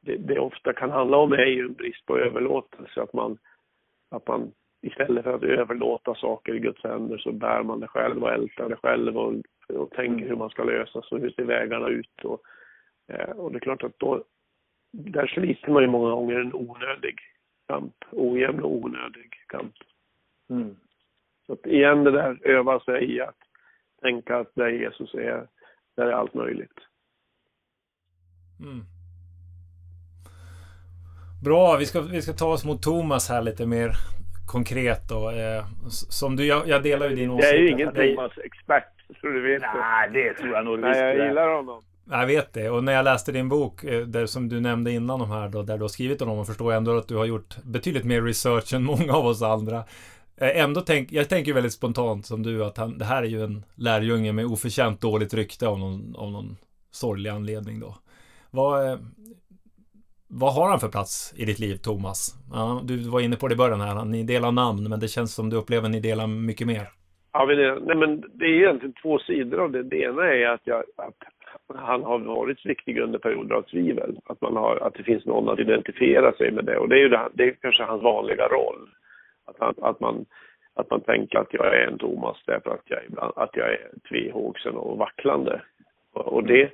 det, 0.00 0.16
det, 0.16 0.38
ofta 0.38 0.72
kan 0.72 0.90
handla 0.90 1.16
om 1.16 1.32
är 1.32 1.46
ju 1.46 1.64
en 1.64 1.72
brist 1.72 2.06
på 2.06 2.18
överlåtelse. 2.18 3.02
Att 3.02 3.12
man, 3.12 3.38
att 4.10 4.28
man 4.28 4.52
istället 4.82 5.24
för 5.24 5.34
att 5.34 5.42
överlåta 5.42 6.14
saker 6.14 6.54
i 6.54 6.58
Guds 6.58 6.84
händer 6.84 7.18
så 7.18 7.32
bär 7.32 7.62
man 7.62 7.80
det 7.80 7.88
själv 7.88 8.22
och 8.22 8.32
ältar 8.32 8.68
det 8.68 8.76
själv 8.76 9.18
och, 9.18 9.34
och 9.68 9.90
tänker 9.90 10.16
mm. 10.16 10.28
hur 10.28 10.36
man 10.36 10.50
ska 10.50 10.64
lösa 10.64 11.02
så 11.02 11.18
hur 11.18 11.30
ser 11.30 11.44
vägarna 11.44 11.88
ut. 11.88 12.24
Och, 12.24 12.42
och 13.36 13.52
det 13.52 13.58
är 13.58 13.60
klart 13.60 13.82
att 13.82 13.98
då, 13.98 14.24
där 14.92 15.26
sliter 15.26 15.70
man 15.70 15.82
ju 15.82 15.88
många 15.88 16.10
gånger 16.10 16.34
en 16.34 16.54
onödig 16.54 17.18
kamp, 17.68 17.94
ojämn 18.10 18.62
och 18.62 18.72
onödig 18.72 19.32
kamp. 19.46 19.74
Mm. 20.50 20.76
Så 21.46 21.52
att 21.52 21.66
igen 21.66 22.04
det 22.04 22.10
där, 22.10 22.38
öva 22.42 22.80
sig 22.80 23.14
i 23.14 23.20
att 23.20 23.36
tänka 24.02 24.36
att 24.36 24.54
där 24.54 24.68
Jesus 24.68 25.14
är, 25.14 25.46
där 25.96 26.06
är 26.06 26.12
allt 26.12 26.34
möjligt. 26.34 26.78
Mm. 28.60 28.84
Bra, 31.44 31.76
vi 31.78 31.86
ska, 31.86 32.00
vi 32.00 32.22
ska 32.22 32.32
ta 32.32 32.52
oss 32.52 32.64
mot 32.64 32.82
Thomas 32.82 33.28
här 33.28 33.42
lite 33.42 33.66
mer 33.66 33.90
konkret 34.52 35.08
då. 35.08 35.30
Eh, 35.30 35.64
som 36.10 36.36
du, 36.36 36.46
jag, 36.46 36.68
jag 36.68 36.82
delar 36.82 37.08
ju 37.08 37.16
din 37.16 37.30
åsikt. 37.30 37.46
Jag 37.46 37.54
är 37.54 37.58
ju 37.58 37.70
ingen 37.70 37.94
Thomas-expert, 37.94 38.92
så 39.20 39.26
du 39.26 39.40
vet 39.40 39.62
Nej, 39.62 40.10
det 40.12 40.34
tror 40.34 40.54
jag 40.54 40.64
nog 40.64 40.78
Nej, 40.78 41.00
jag 41.00 41.28
gillar 41.28 41.48
honom. 41.48 41.82
Jag 42.10 42.26
vet 42.26 42.52
det. 42.52 42.70
Och 42.70 42.84
när 42.84 42.92
jag 42.92 43.04
läste 43.04 43.32
din 43.32 43.48
bok, 43.48 43.84
eh, 43.84 44.06
där, 44.06 44.26
som 44.26 44.48
du 44.48 44.60
nämnde 44.60 44.92
innan 44.92 45.18
de 45.18 45.30
här 45.30 45.48
då, 45.48 45.62
där 45.62 45.76
du 45.76 45.82
har 45.82 45.88
skrivit 45.88 46.22
om 46.22 46.28
dem, 46.28 46.46
förstår 46.46 46.72
jag 46.72 46.78
ändå 46.78 46.96
att 46.96 47.08
du 47.08 47.16
har 47.16 47.24
gjort 47.24 47.56
betydligt 47.64 48.04
mer 48.04 48.22
research 48.22 48.74
än 48.74 48.84
många 48.84 49.12
av 49.12 49.26
oss 49.26 49.42
andra. 49.42 49.84
Eh, 50.36 50.62
ändå 50.62 50.80
tänk, 50.80 51.12
jag 51.12 51.28
tänker 51.28 51.52
väldigt 51.52 51.72
spontant 51.72 52.26
som 52.26 52.42
du 52.42 52.64
att 52.64 52.76
han, 52.76 52.98
det 52.98 53.04
här 53.04 53.22
är 53.22 53.26
ju 53.26 53.44
en 53.44 53.64
lärjunge 53.74 54.32
med 54.32 54.46
oförtjänt 54.46 55.00
dåligt 55.00 55.34
rykte 55.34 55.68
av 55.68 55.78
någon, 55.78 56.16
av 56.16 56.30
någon 56.30 56.56
sorglig 56.90 57.30
anledning 57.30 57.80
då. 57.80 57.94
Vad, 58.50 58.86
eh, 58.86 58.98
vad 60.28 60.54
har 60.54 60.70
han 60.70 60.80
för 60.80 60.88
plats 60.88 61.34
i 61.36 61.44
ditt 61.44 61.58
liv, 61.58 61.76
Thomas? 61.76 62.36
Ja, 62.52 62.80
du 62.84 62.96
var 62.96 63.20
inne 63.20 63.36
på 63.36 63.48
det 63.48 63.54
i 63.54 63.56
början 63.56 63.80
här, 63.80 64.04
ni 64.04 64.22
delar 64.22 64.52
namn, 64.52 64.88
men 64.88 65.00
det 65.00 65.08
känns 65.08 65.34
som 65.34 65.50
du 65.50 65.56
upplever 65.56 65.84
att 65.84 65.92
ni 65.92 66.00
delar 66.00 66.26
mycket 66.26 66.66
mer. 66.66 66.88
Ja, 67.32 67.46
men 67.46 67.56
det, 67.56 67.78
nej, 67.80 67.96
men 67.96 68.20
det 68.20 68.44
är 68.44 68.62
egentligen 68.62 68.94
två 69.02 69.18
sidor 69.18 69.60
av 69.60 69.72
det. 69.72 69.82
Det 69.82 69.96
ena 69.96 70.22
är 70.22 70.46
att, 70.46 70.60
jag, 70.64 70.78
att 70.96 71.16
han 71.74 72.02
har 72.02 72.18
varit 72.18 72.66
viktig 72.66 72.98
under 72.98 73.18
perioder 73.18 73.54
av 73.56 73.62
tvivel. 73.62 74.18
Att, 74.26 74.40
man 74.40 74.56
har, 74.56 74.76
att 74.76 74.94
det 74.94 75.02
finns 75.02 75.26
någon 75.26 75.48
att 75.48 75.58
identifiera 75.58 76.32
sig 76.32 76.50
med 76.50 76.64
det. 76.64 76.78
Och 76.78 76.88
det 76.88 76.96
är 76.96 77.00
ju 77.00 77.08
det, 77.08 77.28
det 77.32 77.44
är 77.44 77.50
kanske 77.50 77.82
hans 77.82 78.02
vanliga 78.02 78.48
roll. 78.48 78.88
Att, 79.46 79.56
han, 79.58 79.74
att, 79.82 80.00
man, 80.00 80.26
att 80.74 80.90
man 80.90 81.00
tänker 81.00 81.38
att 81.38 81.54
jag 81.54 81.66
är 81.66 81.86
en 81.86 81.98
Thomas 81.98 82.36
därför 82.46 82.70
att 82.70 82.82
jag, 82.84 83.04
ibland, 83.08 83.32
att 83.36 83.56
jag 83.56 83.68
är 83.68 83.90
tvehågsen 84.08 84.74
och 84.74 84.98
vacklande. 84.98 85.62
Och, 86.12 86.44
det, 86.44 86.70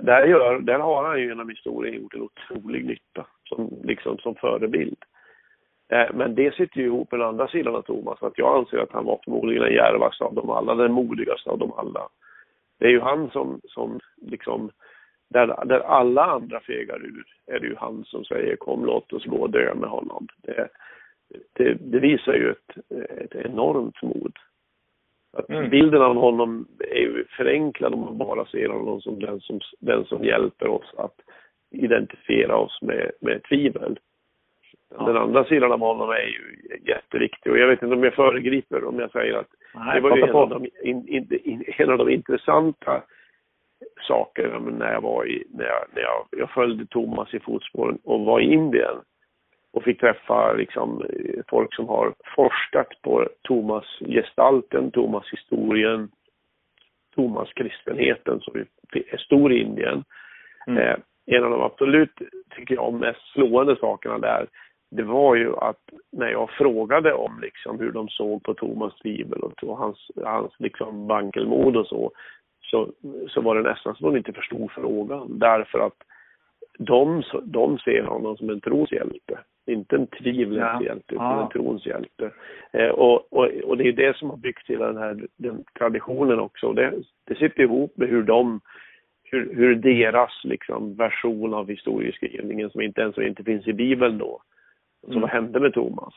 där, 0.00 0.26
gör, 0.26 0.58
där 0.58 0.78
har 0.78 1.04
han 1.04 1.20
ju 1.20 1.26
genom 1.26 1.48
historien 1.48 1.94
gjort 1.94 2.14
en 2.14 2.22
otrolig 2.22 2.84
nytta 2.84 3.26
som, 3.44 3.70
liksom, 3.82 4.18
som 4.18 4.34
förebild. 4.34 4.98
Eh, 5.88 6.14
men 6.14 6.34
det 6.34 6.54
sitter 6.54 6.80
ju 6.80 6.86
ihop 6.86 7.10
med 7.10 7.20
den 7.20 7.28
andra 7.28 7.48
sidan 7.48 7.74
av 7.74 7.82
Thomas, 7.82 8.22
att 8.22 8.38
jag 8.38 8.58
anser 8.58 8.78
att 8.78 8.92
han 8.92 9.04
var 9.04 9.20
förmodligen 9.24 9.62
den 9.62 9.72
djärvaste 9.72 10.24
av 10.24 10.34
dem 10.34 10.50
alla, 10.50 10.74
den 10.74 10.92
modigaste 10.92 11.50
av 11.50 11.58
dem 11.58 11.72
alla. 11.76 12.08
Det 12.78 12.86
är 12.86 12.90
ju 12.90 13.00
han 13.00 13.30
som, 13.30 13.60
som 13.64 14.00
liksom, 14.16 14.70
där, 15.30 15.64
där 15.64 15.80
alla 15.80 16.24
andra 16.24 16.60
fegar 16.60 17.06
ur, 17.06 17.24
är 17.46 17.60
det 17.60 17.66
ju 17.66 17.76
han 17.76 18.04
som 18.04 18.24
säger 18.24 18.56
kom 18.56 18.84
låt 18.84 19.12
oss 19.12 19.24
gå 19.24 19.36
och 19.36 19.50
dö 19.50 19.74
med 19.74 19.90
honom. 19.90 20.26
Det, 20.42 20.68
det, 21.52 21.74
det 21.74 21.98
visar 21.98 22.32
ju 22.32 22.50
ett, 22.50 22.76
ett 23.20 23.34
enormt 23.34 24.02
mod. 24.02 24.32
Att 25.36 25.48
mm. 25.48 25.70
Bilden 25.70 26.02
av 26.02 26.16
honom 26.16 26.66
är 26.78 27.00
ju 27.00 27.24
förenklad 27.36 27.94
om 27.94 28.00
man 28.00 28.18
bara 28.18 28.46
ser 28.46 28.68
honom 28.68 29.00
som 29.00 29.18
den 29.18 29.40
som, 29.40 29.60
den 29.80 30.04
som 30.04 30.24
hjälper 30.24 30.68
oss 30.68 30.94
att 30.96 31.20
identifiera 31.70 32.56
oss 32.56 32.82
med, 32.82 33.10
med 33.20 33.42
tvivel. 33.42 33.98
Ja. 34.98 35.04
Den 35.04 35.16
andra 35.16 35.44
sidan 35.44 35.72
av 35.72 35.80
honom 35.80 36.10
är 36.10 36.26
ju 36.26 36.56
jätteviktig 36.84 37.52
och 37.52 37.58
jag 37.58 37.68
vet 37.68 37.82
inte 37.82 37.94
om 37.94 38.04
jag 38.04 38.14
föregriper 38.14 38.84
om 38.84 38.98
jag 38.98 39.10
säger 39.10 39.34
att 39.34 39.48
Nej, 39.74 39.94
det 39.94 40.00
var 40.00 40.16
ju 40.16 40.22
en 40.22 40.30
av, 40.30 40.48
de, 40.48 40.66
in, 40.82 41.08
in, 41.08 41.40
in, 41.44 41.64
en 41.66 41.90
av 41.90 41.98
de 41.98 42.08
intressanta 42.08 43.02
sakerna 44.08 44.58
när 44.58 44.92
jag 44.92 45.00
var 45.00 45.26
i, 45.26 45.44
när 45.50 45.64
jag, 45.64 45.84
när 45.94 46.02
jag, 46.02 46.26
jag 46.30 46.50
följde 46.50 46.86
Thomas 46.86 47.34
i 47.34 47.40
fotspåren 47.40 47.98
och 48.04 48.20
var 48.20 48.40
i 48.40 48.52
Indien 48.52 48.96
och 49.72 49.84
fick 49.84 50.00
träffa 50.00 50.52
liksom, 50.52 51.04
folk 51.48 51.74
som 51.74 51.88
har 51.88 52.14
forskat 52.36 53.02
på 53.02 53.28
Thomas-gestalten, 53.42 54.90
Thomas-historien, 54.90 56.08
Thomas-kristenheten 57.14 58.40
som 58.40 58.64
är 58.92 59.16
stor 59.16 59.52
i 59.52 59.60
Indien. 59.60 60.04
Mm. 60.66 60.78
Eh, 60.78 60.96
en 61.26 61.44
av 61.44 61.50
de 61.50 61.62
absolut, 61.62 62.18
tycker 62.56 62.74
jag, 62.74 62.94
mest 62.94 63.32
slående 63.32 63.76
sakerna 63.76 64.18
där, 64.18 64.46
det 64.96 65.02
var 65.02 65.34
ju 65.34 65.56
att 65.56 65.80
när 66.12 66.28
jag 66.28 66.50
frågade 66.50 67.12
om 67.12 67.40
liksom 67.42 67.80
hur 67.80 67.92
de 67.92 68.08
såg 68.08 68.42
på 68.42 68.54
Thomas 68.54 68.96
tvivel 68.96 69.40
och 69.42 69.78
hans, 69.78 70.10
hans 70.24 70.52
liksom 70.58 71.06
vankelmod 71.06 71.76
och 71.76 71.86
så, 71.86 72.10
så, 72.60 72.88
så 73.28 73.40
var 73.40 73.54
det 73.54 73.70
nästan 73.70 73.94
som 73.94 74.12
de 74.12 74.18
inte 74.18 74.32
förstod 74.32 74.70
frågan. 74.70 75.38
Därför 75.38 75.78
att 75.78 75.96
de, 76.78 77.22
de 77.42 77.78
ser 77.78 78.02
honom 78.02 78.36
som 78.36 78.50
en 78.50 78.60
troshjälte. 78.60 79.38
Inte 79.66 79.96
en 79.96 80.06
tvivlens 80.06 80.80
ja. 80.80 80.82
hjälte, 80.82 81.14
utan 81.14 81.38
ja. 81.38 81.42
en 81.42 81.48
trons 81.48 81.86
hjälte. 81.86 82.30
Eh, 82.72 82.88
och, 82.88 83.32
och, 83.32 83.46
och 83.64 83.76
det 83.76 83.88
är 83.88 83.92
det 83.92 84.16
som 84.16 84.30
har 84.30 84.36
byggt 84.36 84.70
hela 84.70 84.86
den 84.86 84.96
här 84.96 85.26
den 85.36 85.64
traditionen 85.78 86.40
också. 86.40 86.72
Det, 86.72 86.92
det 87.24 87.34
sitter 87.34 87.62
ihop 87.62 87.96
med 87.96 88.08
hur 88.08 88.22
de 88.22 88.60
hur, 89.24 89.54
hur 89.54 89.74
deras 89.74 90.44
liksom, 90.44 90.96
version 90.96 91.54
av 91.54 91.68
historieskrivningen, 91.68 92.70
som 92.70 92.80
inte 92.80 93.00
ens 93.00 93.18
inte 93.18 93.44
finns 93.44 93.66
i 93.66 93.72
Bibeln 93.72 94.18
då, 94.18 94.40
mm. 95.08 95.20
vad 95.20 95.30
hände 95.30 95.60
med 95.60 95.74
Thomas? 95.74 96.14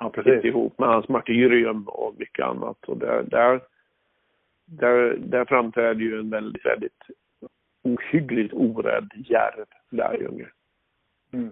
Ja, 0.00 0.10
precis. 0.10 0.44
ihop 0.44 0.78
med 0.78 0.88
hans 0.88 1.08
martyrium 1.08 1.88
och 1.88 2.14
mycket 2.18 2.46
annat. 2.46 2.84
Och 2.86 2.96
där, 2.96 3.22
där, 3.22 3.60
där, 4.64 5.16
där 5.16 5.44
framträder 5.44 6.00
ju 6.00 6.18
en 6.18 6.30
väldigt, 6.30 6.66
väldigt 6.66 7.02
ohyggligt 7.82 8.54
orädd, 8.54 9.10
djärv 9.14 9.66
lärjunge. 9.90 10.46
Mm. 11.32 11.50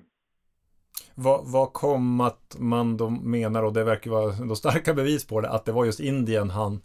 Vad, 1.14 1.52
vad 1.52 1.72
kom 1.72 2.20
att 2.20 2.56
man 2.58 2.96
då 2.96 3.10
menar, 3.10 3.62
och 3.62 3.72
det 3.72 3.84
verkar 3.84 4.10
vara 4.10 4.32
då 4.48 4.54
starka 4.54 4.94
bevis 4.94 5.26
på 5.26 5.40
det, 5.40 5.50
att 5.50 5.64
det 5.64 5.72
var 5.72 5.84
just 5.84 6.00
Indien 6.00 6.50
han, 6.50 6.80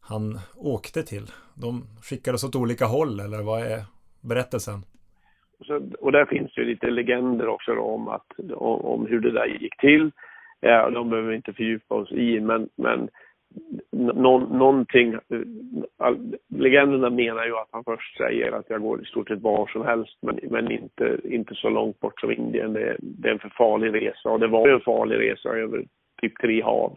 han 0.00 0.38
åkte 0.56 1.02
till? 1.02 1.30
De 1.54 1.86
skickades 2.02 2.44
åt 2.44 2.56
olika 2.56 2.86
håll, 2.86 3.20
eller 3.20 3.42
vad 3.42 3.62
är 3.62 3.84
berättelsen? 4.20 4.84
Så, 5.64 5.90
och 6.00 6.12
där 6.12 6.24
finns 6.24 6.54
det 6.54 6.60
ju 6.60 6.66
lite 6.66 6.90
legender 6.90 7.48
också 7.48 7.78
om, 7.78 8.08
att, 8.08 8.26
om, 8.54 8.80
om 8.80 9.06
hur 9.06 9.20
det 9.20 9.30
där 9.30 9.46
gick 9.46 9.76
till. 9.76 10.10
Eh, 10.62 10.70
ja, 10.70 10.90
de 10.90 11.10
behöver 11.10 11.30
vi 11.30 11.36
inte 11.36 11.52
fördjupa 11.52 11.94
oss 11.94 12.12
i, 12.12 12.40
men, 12.40 12.68
men 12.76 13.08
någon, 13.92 14.58
någonting, 14.58 15.14
eh, 15.14 15.40
all, 15.96 16.36
legenderna 16.48 17.10
menar 17.10 17.46
ju 17.46 17.56
att 17.56 17.68
han 17.70 17.84
först 17.84 18.16
säger 18.16 18.52
att 18.52 18.70
jag 18.70 18.82
går 18.82 19.02
i 19.02 19.04
stort 19.04 19.28
sett 19.28 19.40
var 19.40 19.66
som 19.66 19.84
helst 19.84 20.18
men, 20.22 20.38
men 20.42 20.70
inte, 20.70 21.18
inte 21.24 21.54
så 21.54 21.68
långt 21.68 22.00
bort 22.00 22.20
som 22.20 22.32
Indien. 22.32 22.72
Det, 22.72 22.96
det 23.00 23.28
är 23.28 23.32
en 23.32 23.38
för 23.38 23.52
farlig 23.56 23.94
resa 23.94 24.30
och 24.30 24.40
det 24.40 24.46
var 24.46 24.68
ju 24.68 24.74
en 24.74 24.80
farlig 24.80 25.18
resa 25.18 25.48
över 25.48 25.84
typ 26.22 26.38
tre 26.38 26.62
hav. 26.62 26.96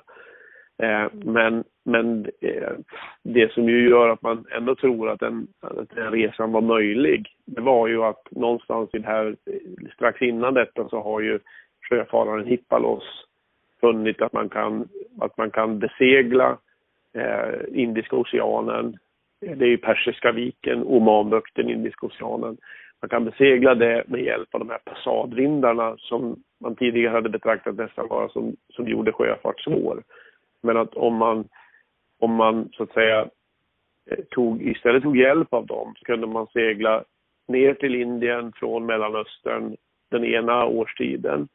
Eh, 0.83 1.07
men 1.13 1.63
men 1.89 2.25
eh, 2.41 2.73
det 3.23 3.51
som 3.51 3.69
ju 3.69 3.89
gör 3.89 4.09
att 4.09 4.21
man 4.21 4.45
ändå 4.51 4.75
tror 4.75 5.09
att 5.09 5.19
den, 5.19 5.47
att 5.61 5.89
den 5.89 6.11
resan 6.11 6.51
var 6.51 6.61
möjlig, 6.61 7.27
det 7.45 7.61
var 7.61 7.87
ju 7.87 8.03
att 8.03 8.31
någonstans 8.31 8.89
i 8.93 8.97
det 8.97 9.07
här, 9.07 9.35
eh, 9.45 9.93
strax 9.93 10.21
innan 10.21 10.53
detta 10.53 10.89
så 10.89 11.01
har 11.01 11.19
ju 11.19 11.39
sjöfararen 11.89 12.45
Hippalos 12.45 13.03
funnit 13.81 14.21
att 14.21 14.33
man 14.33 14.49
kan, 14.49 14.87
att 15.19 15.37
man 15.37 15.51
kan 15.51 15.79
besegla 15.79 16.57
eh, 17.13 17.81
Indiska 17.81 18.15
oceanen. 18.15 18.97
Det 19.41 19.65
är 19.65 19.69
ju 19.69 19.77
Persiska 19.77 20.31
viken, 20.31 20.83
Omanbukten, 20.83 21.69
Indiska 21.69 22.05
oceanen. 22.05 22.57
Man 23.01 23.09
kan 23.09 23.25
besegla 23.25 23.75
det 23.75 24.03
med 24.07 24.23
hjälp 24.23 24.55
av 24.55 24.59
de 24.59 24.69
här 24.69 24.79
passadvindarna 24.85 25.95
som 25.97 26.43
man 26.61 26.75
tidigare 26.75 27.13
hade 27.13 27.29
betraktat 27.29 27.75
nästan 27.75 28.07
bara 28.07 28.29
som, 28.29 28.55
som 28.69 28.87
gjorde 28.87 29.11
sjöfart 29.11 29.59
svår. 29.59 30.03
Men 30.63 30.77
att 30.77 30.93
om 30.93 31.15
man, 31.15 31.47
om 32.19 32.33
man 32.35 32.69
så 32.71 32.83
att 32.83 32.93
säga 32.93 33.27
eh, 34.11 34.23
tog, 34.29 34.61
istället 34.61 35.03
tog 35.03 35.17
hjälp 35.17 35.53
av 35.53 35.65
dem 35.65 35.93
så 35.97 36.05
kunde 36.05 36.27
man 36.27 36.47
segla 36.47 37.03
ner 37.47 37.73
till 37.73 37.95
Indien 37.95 38.51
från 38.55 38.85
Mellanöstern 38.85 39.75
den 40.11 40.25
ena 40.25 40.65
årstiden 40.65 41.47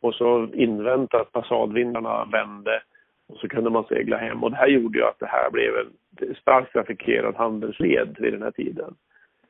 och 0.00 0.14
så 0.14 0.48
invänta 0.54 1.20
att 1.20 1.32
passadvindarna 1.32 2.24
vände 2.24 2.82
och 3.28 3.38
så 3.38 3.48
kunde 3.48 3.70
man 3.70 3.84
segla 3.84 4.16
hem. 4.16 4.44
Och 4.44 4.50
det 4.50 4.56
här 4.56 4.68
gjorde 4.68 4.98
ju 4.98 5.04
att 5.04 5.18
det 5.18 5.26
här 5.26 5.50
blev 5.50 5.74
en 5.76 6.34
starkt 6.34 6.72
trafikerad 6.72 7.34
handelsled 7.36 8.16
vid 8.18 8.32
den 8.32 8.42
här 8.42 8.50
tiden. 8.50 8.94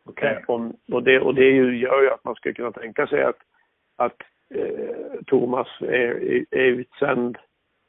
Okay. 0.04 0.36
Och, 0.46 0.60
och, 0.92 1.02
det, 1.02 1.20
och 1.20 1.34
det 1.34 1.50
gör 1.50 2.02
ju 2.02 2.10
att 2.10 2.24
man 2.24 2.34
skulle 2.34 2.54
kunna 2.54 2.72
tänka 2.72 3.06
sig 3.06 3.22
att, 3.22 3.38
att 3.96 4.16
eh, 4.54 5.22
Thomas 5.26 5.68
är, 5.80 6.44
är 6.50 6.64
utsänd 6.64 7.38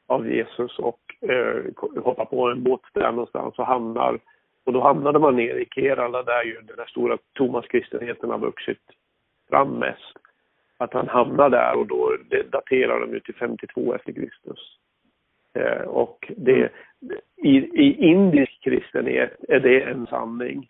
av 0.06 0.30
Jesus 0.30 0.78
och 0.78 1.00
eh, 1.30 1.64
hoppar 2.02 2.24
på 2.24 2.48
en 2.50 2.62
båt 2.62 2.80
där 2.92 3.12
någonstans 3.12 3.58
och 3.58 3.66
hamnar 3.66 4.18
och 4.64 4.72
då 4.72 4.80
hamnade 4.80 5.18
man 5.18 5.36
ner 5.36 5.54
i 5.54 5.66
Kerala 5.70 6.22
där 6.22 6.44
ju 6.44 6.54
den 6.54 6.76
där 6.76 6.86
stora 6.86 7.18
Thomas-kristenheten 7.38 8.30
har 8.30 8.38
vuxit 8.38 8.82
fram 9.50 9.70
mest 9.70 10.18
att 10.78 10.92
han 10.92 11.08
hamnar 11.08 11.50
där 11.50 11.78
och 11.78 11.86
då 11.86 12.16
det 12.30 12.42
daterar 12.52 13.00
de 13.00 13.12
ju 13.12 13.20
till 13.20 13.34
52 13.34 13.94
efter 13.94 14.12
Kristus. 14.12 14.78
Eh, 15.54 15.82
och 15.82 16.32
det, 16.36 16.72
i, 17.36 17.56
i 17.56 18.06
indisk 18.06 18.62
kristenhet 18.62 19.36
är 19.48 19.60
det 19.60 19.80
en 19.80 20.06
sanning 20.06 20.68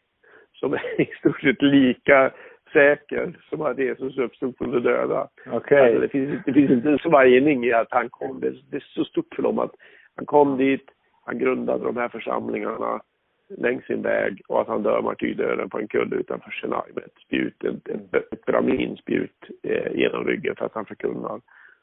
som 0.53 0.73
är 0.73 1.01
i 1.01 1.07
stort 1.19 1.41
sett 1.41 1.63
lika 1.63 2.31
säker 2.75 3.39
som 3.49 3.63
att 3.63 3.79
Jesus 3.79 4.19
uppstod 4.19 4.59
från 4.59 4.71
de 4.71 4.81
döda. 4.81 5.29
Okay. 5.53 5.81
Alltså 5.81 6.01
det, 6.01 6.09
finns, 6.09 6.45
det 6.47 6.53
finns 6.53 6.71
inte 6.71 6.89
en 6.89 6.99
svajning 6.99 7.65
i 7.65 7.73
att 7.73 7.91
han 7.91 8.11
kom. 8.11 8.41
Det, 8.41 8.51
det 8.71 8.77
är 8.77 8.87
så 8.95 9.05
stort 9.05 9.35
för 9.35 9.43
dem 9.43 9.59
att 9.59 9.75
han 10.17 10.27
kom 10.27 10.57
dit, 10.57 10.87
han 11.25 11.39
grundade 11.39 11.85
de 11.85 11.97
här 11.97 12.09
församlingarna 12.09 13.01
längs 13.49 13.85
sin 13.85 14.03
väg 14.03 14.43
och 14.49 14.61
att 14.61 14.69
han 14.69 14.83
dör 14.83 15.03
martyrdöden 15.03 15.71
på 15.71 15.79
en 15.79 15.89
kulle 15.89 16.17
utanför 16.17 16.51
Chennai 16.51 16.93
med 16.95 17.05
ett 17.05 17.19
spjut, 17.27 17.65
ett, 17.65 17.89
ett, 17.89 18.33
ett 18.33 18.45
braminspjut 18.45 19.51
eh, 19.63 19.93
genom 19.93 20.25
ryggen 20.25 20.57
för 20.57 20.67
att 20.67 20.75
han 20.75 20.87
förkunnar 20.87 21.41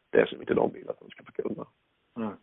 det 0.09 0.29
som 0.29 0.41
inte 0.41 0.53
de 0.53 0.73
vill 0.73 0.89
att 0.89 0.97
han 0.99 1.09
ska 1.09 1.23
förkunna. 1.23 1.65
Mm. 2.17 2.33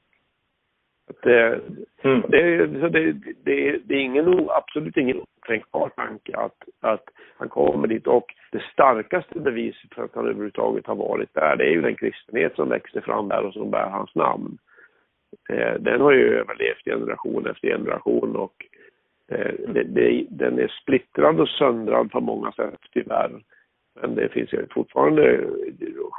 Det, 1.23 1.61
mm. 2.03 2.23
det, 2.29 2.67
det, 2.67 3.13
det, 3.45 3.79
det, 3.85 3.95
är 3.95 4.01
ingen, 4.01 4.49
absolut 4.51 4.97
ingen 4.97 5.21
okränkbar 5.41 5.89
tanke 5.89 6.37
att, 6.37 6.63
att 6.81 7.05
han 7.37 7.49
kommer 7.49 7.89
dit 7.89 8.07
och 8.07 8.35
det 8.53 8.63
starkaste 8.73 9.41
beviset 9.41 9.95
för 9.95 10.05
att 10.05 10.15
han 10.15 10.25
överhuvudtaget 10.25 10.87
har 10.87 10.95
varit 10.95 11.35
där 11.35 11.57
det 11.57 11.65
är 11.65 11.71
ju 11.71 11.81
den 11.81 11.97
kristenhet 11.97 12.55
som 12.55 12.69
växte 12.69 13.01
fram 13.01 13.29
där 13.29 13.45
och 13.45 13.53
som 13.53 13.71
bär 13.71 13.89
hans 13.91 14.15
namn. 14.15 14.59
Eh, 15.51 15.75
den 15.81 16.01
har 16.01 16.13
ju 16.13 16.39
överlevt 16.39 16.85
generation 16.85 17.47
efter 17.47 17.69
generation 17.69 18.37
och 18.37 18.65
Eh, 19.29 19.55
det, 19.69 19.83
det, 19.83 20.27
den 20.31 20.59
är 20.59 20.69
splittrad 20.83 21.41
och 21.41 21.49
söndrad 21.49 22.11
på 22.11 22.21
många 22.21 22.53
sätt 22.53 22.81
tyvärr. 22.93 23.43
Men 24.01 24.15
det 24.15 24.29
finns 24.29 24.53
ju 24.53 24.67
fortfarande 24.71 25.45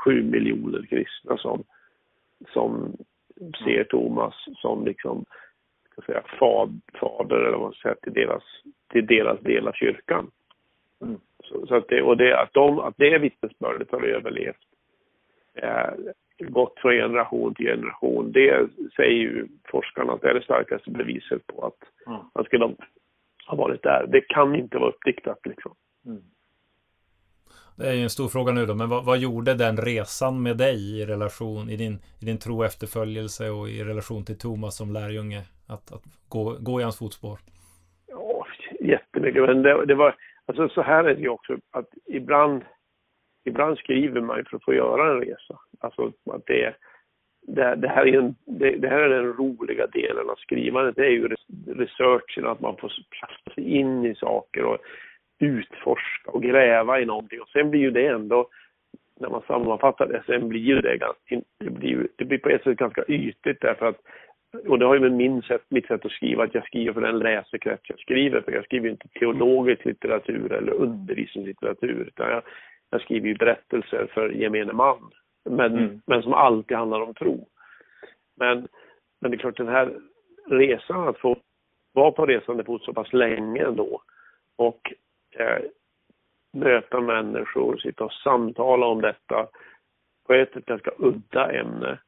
sju 0.04 0.24
miljoner 0.24 0.86
kristna 0.90 1.38
som, 1.38 1.64
som 2.54 2.98
ser 3.64 3.84
Thomas 3.84 4.34
som 4.56 4.86
liksom, 4.86 5.26
ska 5.92 6.02
säga, 6.02 6.24
fad, 6.40 6.82
fader 7.00 7.36
eller 7.36 7.52
vad 7.52 7.62
man 7.62 7.74
ska 7.74 7.82
säga, 7.82 7.96
till 7.96 8.14
deras, 8.14 8.44
till 8.92 9.06
deras 9.06 9.40
del 9.40 9.68
av 9.68 9.72
kyrkan. 9.72 10.32
Mm. 11.02 11.20
Så, 11.44 11.68
så, 11.68 11.76
att 11.76 11.88
det, 11.88 12.02
och 12.02 12.18
det, 12.18 12.40
att, 12.42 12.54
de, 12.54 12.80
att 12.80 12.98
det 12.98 13.18
vittnesbördet 13.18 13.92
har 13.92 14.04
överlevt, 14.04 14.66
eh, 15.56 15.92
gått 16.38 16.80
från 16.80 16.92
generation 16.92 17.56
till 17.56 17.66
generation, 17.66 18.32
det 18.32 18.68
säger 18.96 19.20
ju 19.20 19.48
forskarna 19.66 20.14
att 20.14 20.22
det 20.22 20.30
är 20.30 20.34
det 20.34 20.44
starkaste 20.44 20.92
beviset 20.92 21.48
på 21.48 21.66
att 21.66 22.08
mm. 22.08 22.20
man 22.36 22.44
skulle 22.44 22.76
har 23.50 23.58
varit 23.58 23.84
där. 23.84 24.08
Det 24.08 24.22
kan 24.22 24.56
inte 24.56 24.78
vara 24.78 24.90
uppdiktat 24.90 25.40
liksom. 25.46 25.76
Mm. 26.06 26.22
Det 27.80 27.90
är 27.90 27.94
ju 27.94 28.04
en 28.04 28.10
stor 28.10 28.28
fråga 28.28 28.52
nu 28.52 28.66
då, 28.66 28.76
men 28.76 28.90
vad, 28.90 29.06
vad, 29.06 29.18
gjorde 29.18 29.54
den 29.54 29.78
resan 29.78 30.44
med 30.44 30.58
dig 30.58 31.00
i 31.00 31.06
relation, 31.06 31.70
i 31.70 31.76
din, 31.76 31.96
i 32.22 32.26
din 32.26 32.40
tro 32.40 32.64
efterföljelse 32.64 33.50
och 33.50 33.70
i 33.70 33.84
relation 33.84 34.26
till 34.26 34.38
Thomas 34.38 34.78
som 34.78 34.94
lärjunge? 34.94 35.42
Att, 35.68 35.92
att 35.94 36.04
gå, 36.30 36.58
gå 36.60 36.80
i 36.80 36.84
hans 36.84 37.00
fotspår? 37.00 37.38
Ja, 38.08 38.46
jättemycket. 38.80 39.42
Men 39.42 39.62
det, 39.62 39.86
det 39.86 39.96
var, 39.96 40.16
alltså 40.46 40.70
så 40.70 40.82
här 40.82 41.04
är 41.04 41.16
det 41.16 41.22
ju 41.22 41.30
också 41.30 41.58
att 41.72 41.90
ibland, 42.06 42.62
ibland 43.46 43.78
skriver 43.78 44.22
man 44.22 44.46
för 44.50 44.58
att 44.58 44.64
få 44.64 44.74
göra 44.74 45.12
en 45.12 45.20
resa. 45.20 45.60
Alltså 45.80 46.12
att 46.32 46.46
det, 46.46 46.74
det, 47.48 47.76
det, 47.76 47.88
här 47.88 48.08
är 48.08 48.18
en, 48.18 48.36
det, 48.46 48.76
det, 48.78 48.88
här 48.88 49.00
är 49.00 49.10
den 49.10 49.34
roliga 49.34 49.88
delen 49.88 50.30
av 50.30 50.36
skrivandet. 50.36 50.96
Det 50.96 51.06
är 51.06 51.12
ju 51.12 51.36
researchen, 51.68 52.48
att 52.48 52.60
man 52.60 52.78
får 52.78 52.92
kasta 53.10 53.54
sig 53.54 53.64
in 53.64 54.06
i 54.06 54.16
saker 54.16 54.64
och 54.64 54.78
utforska 55.40 56.32
och 56.32 56.44
gräva 56.44 57.00
i 57.00 57.06
någonting. 57.06 57.42
Och 57.42 57.50
sen 57.50 57.70
blir 57.70 57.80
ju 57.80 57.92
det 57.92 58.08
ändå, 58.08 58.48
när 59.20 59.30
man 59.30 59.42
sammanfattar 59.48 60.08
det, 60.08 60.24
sen 60.26 60.50
blir 60.50 60.62
ju 60.62 60.82
det 60.82 60.98
ganska, 60.98 61.42
det 61.60 61.70
blir, 61.70 62.08
det 62.16 62.26
blir 62.26 62.38
på 62.38 62.50
ett 62.50 62.64
sätt 62.64 62.78
ganska 62.78 63.04
ytligt 63.08 63.62
därför 63.62 63.86
att 63.86 64.02
och 64.68 64.80
det 64.80 64.86
har 64.86 64.94
ju 64.94 65.00
med 65.00 65.12
min 65.12 65.42
sätt, 65.42 65.62
mitt 65.70 65.88
sätt 65.88 66.06
att 66.06 66.12
skriva, 66.12 66.44
att 66.44 66.54
jag 66.54 66.66
skriver 66.66 66.94
för 66.94 67.02
den 67.02 67.20
läsekrets 67.20 67.90
jag 67.90 68.00
skriver 68.00 68.42
för. 68.42 68.52
Jag 68.52 68.66
skriver 68.66 68.86
ju 68.86 68.92
inte 68.92 69.08
teologisk 69.08 69.86
litteratur 69.86 70.54
eller 70.54 70.72
undervisningslitteratur, 70.72 72.06
utan 72.08 72.30
jag, 72.30 72.44
jag 72.90 73.02
skriver 73.02 73.28
ju 73.28 73.36
berättelser 73.36 74.08
för 74.14 74.30
gemene 74.30 74.74
man 74.74 75.12
men, 75.46 75.78
mm. 75.78 76.02
men 76.06 76.24
som 76.24 76.34
alltid 76.34 76.78
handlar 76.78 77.02
om 77.02 77.14
tro. 77.14 77.48
Men, 78.36 78.68
men 79.22 79.32
det 79.32 79.38
är 79.38 79.40
klart 79.40 79.58
den 79.58 79.68
här 79.68 79.94
resan, 80.50 81.08
att 81.08 81.20
få 81.20 81.38
vara 81.94 82.12
på 82.12 82.26
resande 82.26 82.64
fot 82.64 82.84
så 82.84 82.94
pass 82.94 83.14
länge 83.14 83.66
ändå 83.66 84.02
och 84.56 84.94
eh, 85.38 85.62
möta 86.54 87.02
människor, 87.02 87.78
sitta 87.78 88.04
och 88.04 88.14
samtala 88.14 88.86
om 88.86 89.02
detta 89.02 89.48
på 90.28 90.34
ett 90.34 90.54
ganska 90.54 90.92
udda 90.98 91.52
ämne. 91.52 92.00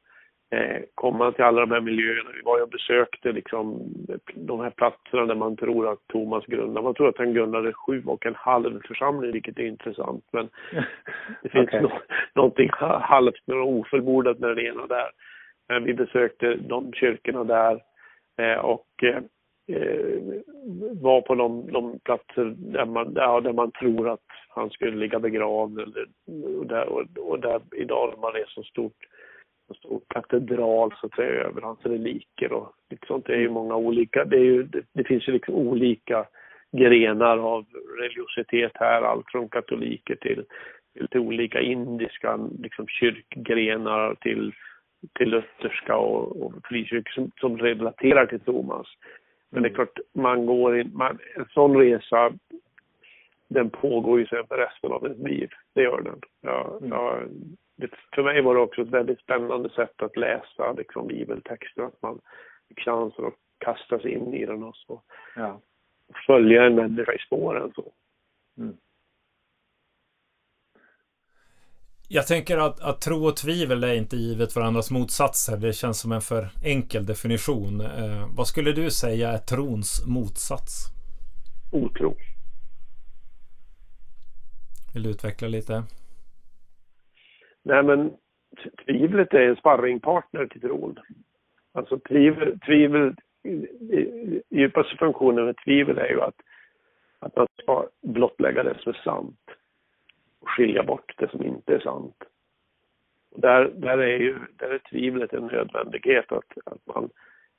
eh, 0.50 0.82
komma 0.94 1.32
till 1.32 1.44
alla 1.44 1.60
de 1.60 1.70
här 1.70 1.80
miljöerna. 1.80 2.30
Vi 2.34 2.42
var 2.42 2.56
ju 2.56 2.62
och 2.62 2.68
besökte 2.68 3.32
liksom 3.32 3.94
de 4.34 4.60
här 4.60 4.70
platserna 4.70 5.26
där 5.26 5.34
man 5.34 5.56
tror 5.56 5.92
att 5.92 6.06
Thomas 6.06 6.46
grundade. 6.46 6.84
Man 6.84 6.94
tror 6.94 7.08
att 7.08 7.18
han 7.18 7.34
grundade 7.34 7.72
sju 7.72 8.02
och 8.06 8.26
en 8.26 8.34
halv 8.34 8.80
församling, 8.86 9.32
vilket 9.32 9.58
är 9.58 9.62
intressant. 9.62 10.24
Men 10.32 10.48
det 11.42 11.48
finns 11.48 11.68
okay. 11.68 11.80
no 11.80 11.90
någonting 12.34 12.70
halvt 13.00 13.48
och 13.48 13.68
ofullbordat 13.68 14.38
med 14.38 14.50
den 14.50 14.66
ena 14.66 14.86
där. 14.86 15.10
Men 15.68 15.84
vi 15.84 15.94
besökte 15.94 16.54
de 16.54 16.92
kyrkorna 16.92 17.44
där 17.44 17.80
eh, 18.38 18.58
och 18.58 19.04
eh, 19.04 19.22
var 21.00 21.20
på 21.20 21.34
de, 21.34 21.72
de 21.72 21.98
platser 21.98 22.54
där 22.56 22.86
man, 22.86 23.12
ja, 23.16 23.40
där 23.40 23.52
man 23.52 23.72
tror 23.72 24.08
att 24.08 24.26
han 24.48 24.70
skulle 24.70 24.96
ligga 24.96 25.18
begravd. 25.18 25.80
Eller, 25.80 26.06
och, 26.58 26.66
där, 26.66 26.88
och, 26.88 27.04
och 27.18 27.40
där 27.40 27.60
idag 27.76 28.14
man 28.20 28.36
är 28.36 28.44
så 28.48 28.62
stort 28.62 28.96
en 29.68 29.74
stor 29.74 30.00
katedral 30.08 30.94
så 31.00 31.06
att 31.06 31.14
säga 31.14 31.30
över 31.30 31.60
hans 31.60 31.86
reliker 31.86 32.52
och 32.52 32.72
lite 32.90 33.06
sånt. 33.06 33.26
Det 33.26 33.34
är 33.34 33.40
ju 33.40 33.50
många 33.50 33.76
olika, 33.76 34.24
det, 34.24 34.36
är 34.36 34.44
ju, 34.44 34.62
det, 34.62 34.82
det 34.94 35.04
finns 35.04 35.28
ju 35.28 35.32
liksom 35.32 35.54
olika 35.54 36.26
grenar 36.72 37.38
av 37.38 37.66
religiositet 37.98 38.72
här, 38.74 39.02
allt 39.02 39.26
från 39.28 39.48
katoliker 39.48 40.16
till, 40.16 40.44
till, 40.94 41.08
till 41.08 41.20
olika 41.20 41.60
indiska 41.60 42.36
liksom 42.58 42.86
kyrkgrenar 42.86 44.14
till, 44.14 44.52
till 45.18 45.30
lutherska 45.30 45.96
och, 45.96 46.42
och 46.42 46.52
frikyrkor 46.64 47.12
som, 47.12 47.30
som 47.40 47.58
relaterar 47.58 48.26
till 48.26 48.40
Thomas. 48.40 48.86
Men 49.52 49.62
det 49.62 49.68
är 49.68 49.74
klart, 49.74 49.98
man 50.12 50.46
går 50.46 50.78
in, 50.78 50.90
man, 50.94 51.18
en 51.36 51.46
sån 51.50 51.76
resa, 51.76 52.32
den 53.48 53.70
pågår 53.70 54.20
ju 54.20 54.26
sen 54.26 54.46
för 54.46 54.56
resten 54.56 54.92
av 54.92 55.04
ens 55.04 55.18
liv. 55.18 55.50
Det 55.74 55.82
gör 55.82 56.00
den. 56.00 56.20
Jag, 56.40 56.82
mm. 56.82 56.90
jag 56.90 57.28
för 58.14 58.22
mig 58.22 58.42
var 58.42 58.54
det 58.54 58.60
också 58.60 58.82
ett 58.82 58.88
väldigt 58.88 59.20
spännande 59.20 59.70
sätt 59.70 60.02
att 60.02 60.16
läsa 60.16 60.72
liksom, 60.72 61.06
bibeltexter, 61.06 61.82
att 61.82 62.02
man 62.02 62.20
fick 62.68 62.80
chansen 62.80 63.24
att 63.24 63.34
kasta 63.58 63.98
sig 63.98 64.10
in 64.10 64.34
i 64.34 64.46
den 64.46 64.62
och 64.62 64.76
så. 64.76 65.02
Ja. 65.36 65.60
Följa 66.26 66.64
en 66.64 66.74
människa 66.74 67.12
i 67.12 67.18
spåren 67.18 67.72
så. 67.74 67.92
Mm. 68.58 68.76
Jag 72.14 72.26
tänker 72.26 72.58
att, 72.58 72.80
att 72.80 73.00
tro 73.00 73.26
och 73.26 73.36
tvivel 73.36 73.84
är 73.84 73.94
inte 73.94 74.16
givet 74.16 74.56
varandras 74.56 74.90
motsatser. 74.90 75.56
Det 75.56 75.72
känns 75.72 76.00
som 76.00 76.12
en 76.12 76.20
för 76.20 76.42
enkel 76.64 77.06
definition. 77.06 77.80
Eh, 77.80 78.24
vad 78.36 78.46
skulle 78.46 78.72
du 78.72 78.90
säga 78.90 79.28
är 79.28 79.38
trons 79.38 80.06
motsats? 80.06 80.72
Otro. 81.72 82.14
Vill 84.94 85.02
du 85.02 85.10
utveckla 85.10 85.48
lite? 85.48 85.82
Nej 87.62 87.82
men 87.82 88.10
tvivlet 88.84 89.34
är 89.34 89.48
en 89.48 89.56
sparringpartner 89.56 90.46
till 90.46 90.60
tron. 90.60 90.98
Alltså 91.74 91.98
tvivel, 91.98 92.58
tvivel 92.66 93.14
djupaste 94.50 94.96
funktionen 94.96 95.44
med 95.44 95.56
tvivel 95.64 95.98
är 95.98 96.08
ju 96.08 96.20
att, 96.20 96.40
att 97.18 97.36
man 97.36 97.46
ska 97.62 97.86
blottlägga 98.02 98.62
det 98.62 98.76
som 98.78 98.92
är 98.92 99.00
sant 99.04 99.38
skilja 100.44 100.82
bort 100.82 101.14
det 101.18 101.30
som 101.30 101.42
inte 101.42 101.74
är 101.74 101.80
sant. 101.80 102.24
Och 103.30 103.40
där, 103.40 103.64
där 103.74 103.98
är 103.98 104.18
ju 104.18 104.38
där 104.56 104.70
är 104.70 104.78
tvivlet 104.78 105.32
en 105.32 105.46
nödvändighet 105.46 106.32
att, 106.32 106.58
att, 106.64 106.86
man, 106.86 107.10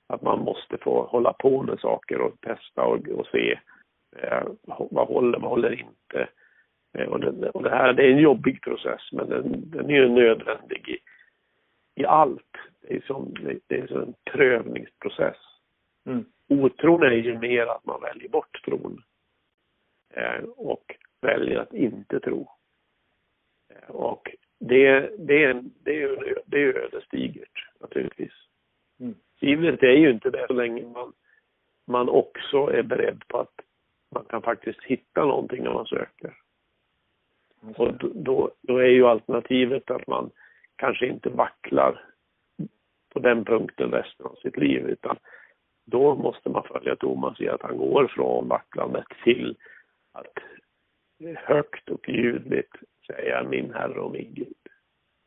att 0.07 0.21
man 0.21 0.39
måste 0.39 0.77
få 0.77 1.03
hålla 1.03 1.33
på 1.33 1.63
med 1.63 1.79
saker 1.79 2.21
och 2.21 2.41
testa 2.41 2.83
och, 2.83 3.07
och 3.07 3.27
se 3.27 3.59
eh, 4.15 4.43
vad 4.61 5.07
håller, 5.07 5.39
vad 5.39 5.49
håller 5.49 5.79
inte. 5.79 6.27
Eh, 6.93 7.07
och 7.07 7.19
det, 7.19 7.49
och 7.49 7.63
det 7.63 7.69
här 7.69 7.93
det 7.93 8.03
är 8.03 8.11
en 8.11 8.17
jobbig 8.17 8.61
process 8.61 9.01
men 9.11 9.29
den, 9.29 9.69
den 9.69 9.89
är 9.89 9.93
ju 9.93 10.09
nödvändig 10.09 10.89
i, 10.89 10.97
i 12.01 12.05
allt. 12.05 12.57
Det 12.81 12.95
är 12.95 13.01
som, 13.01 13.33
det 13.67 13.75
är 13.75 13.87
som 13.87 14.01
en 14.01 14.13
prövningsprocess. 14.31 15.37
Mm. 16.05 16.25
Otron 16.47 17.03
är 17.03 17.11
ju 17.11 17.37
mer 17.39 17.67
att 17.67 17.85
man 17.85 18.01
väljer 18.01 18.29
bort 18.29 18.61
tron. 18.65 19.03
Eh, 20.13 20.43
och 20.43 20.95
väljer 21.21 21.59
att 21.59 21.73
inte 21.73 22.19
tro. 22.19 22.49
Det, 24.67 25.09
det, 25.17 25.53
det, 25.83 26.17
det 26.45 26.63
är 26.63 26.77
ödesdigert 26.77 27.67
naturligtvis. 27.79 28.33
Mm. 28.99 29.15
Tvivlet 29.39 29.83
är 29.83 29.91
ju 29.91 30.11
inte 30.11 30.29
det 30.29 30.45
så 30.47 30.53
länge 30.53 30.87
man, 30.87 31.13
man 31.87 32.09
också 32.09 32.57
är 32.57 32.83
beredd 32.83 33.23
på 33.27 33.39
att 33.39 33.53
man 34.11 34.25
kan 34.25 34.41
faktiskt 34.41 34.83
hitta 34.83 35.25
någonting 35.25 35.63
när 35.63 35.73
man 35.73 35.85
söker. 35.85 36.33
Och 37.75 37.93
då, 38.15 38.51
då 38.61 38.77
är 38.77 38.87
ju 38.87 39.05
alternativet 39.05 39.91
att 39.91 40.07
man 40.07 40.31
kanske 40.75 41.07
inte 41.07 41.29
vacklar 41.29 42.05
på 43.13 43.19
den 43.19 43.45
punkten 43.45 43.91
resten 43.91 44.25
av 44.25 44.35
sitt 44.35 44.57
liv 44.57 44.85
utan 44.89 45.17
då 45.85 46.15
måste 46.15 46.49
man 46.49 46.63
följa 46.63 46.95
Thomas 46.95 47.41
i 47.41 47.49
att 47.49 47.61
han 47.61 47.77
går 47.77 48.07
från 48.07 48.47
vacklandet 48.47 49.05
till 49.23 49.57
att 50.11 50.37
högt 51.35 51.89
och 51.89 52.09
ljudligt 52.09 52.75
säga 53.07 53.43
min 53.43 53.73
Herre 53.73 53.99
och 53.99 54.11
min 54.11 54.33
Gud. 54.33 54.53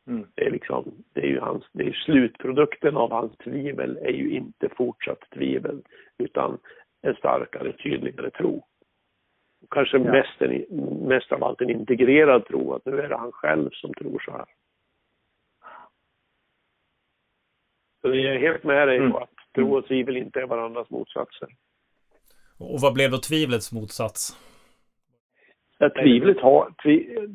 Mm. 0.07 0.27
Det 0.35 0.45
är 0.45 0.51
liksom, 0.51 1.03
det 1.13 1.21
är 1.21 1.27
ju 1.27 1.39
hans, 1.39 1.63
det 1.71 1.83
är 1.83 1.91
slutprodukten 1.91 2.97
av 2.97 3.11
hans 3.11 3.37
tvivel 3.37 3.97
är 3.97 4.11
ju 4.11 4.29
inte 4.29 4.69
fortsatt 4.77 5.29
tvivel 5.33 5.81
utan 6.17 6.59
en 7.01 7.15
starkare, 7.15 7.73
tydligare 7.73 8.29
tro 8.29 8.63
kanske 9.69 9.97
ja. 9.97 10.11
mest, 10.11 10.41
en, 10.41 10.65
mest 11.07 11.31
av 11.31 11.43
allt 11.43 11.61
en 11.61 11.69
integrerad 11.69 12.45
tro, 12.45 12.73
att 12.73 12.85
nu 12.85 12.99
är 12.99 13.09
det 13.09 13.17
han 13.17 13.31
själv 13.31 13.69
som 13.73 13.93
tror 13.93 14.19
så 14.25 14.31
här. 14.31 14.45
Så 18.01 18.07
jag 18.07 18.35
är 18.35 18.39
helt 18.39 18.63
med 18.63 18.87
dig 18.87 18.97
mm. 18.97 19.11
på 19.11 19.17
att 19.17 19.29
tro 19.55 19.77
och 19.77 19.87
tvivel 19.87 20.17
inte 20.17 20.39
är 20.39 20.45
varandras 20.45 20.89
motsatser. 20.89 21.49
Och 22.59 22.79
vad 22.81 22.93
blev 22.93 23.11
då 23.11 23.17
tvivlets 23.17 23.71
motsats? 23.71 24.37
Ja, 25.77 25.89
tvivlet 25.89 26.39
har... 26.39 26.73
Tvi, 26.83 27.27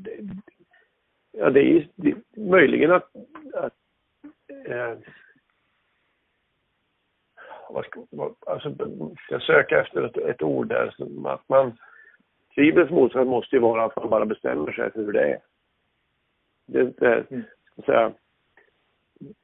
ja, 1.33 1.50
det 1.50 1.61
är, 1.61 1.88
det, 1.94 2.14
möjligen 2.37 2.92
att... 2.92 3.11
att 3.55 3.74
eh, 4.66 4.98
vad 7.70 7.85
ska, 7.85 8.07
alltså, 8.46 8.74
jag 9.28 9.42
söker 9.42 9.76
efter 9.76 10.02
ett, 10.02 10.16
ett 10.16 10.42
ord 10.42 10.68
där, 10.68 10.90
som 10.96 11.26
att 11.26 11.48
man 11.48 11.72
Tvivlets 12.55 12.90
motsats 12.90 13.26
måste 13.26 13.57
ju 13.57 13.62
vara 13.62 13.85
att 13.85 13.96
man 13.96 14.11
bara 14.11 14.26
bestämmer 14.26 14.72
sig 14.72 14.92
för 14.92 15.05
hur 15.05 15.12
det 15.12 15.33
är. 15.33 15.38
Det 16.66 16.81
inte, 16.81 17.24
mm. 17.31 17.42
ska 17.72 17.83
säga, 17.83 18.12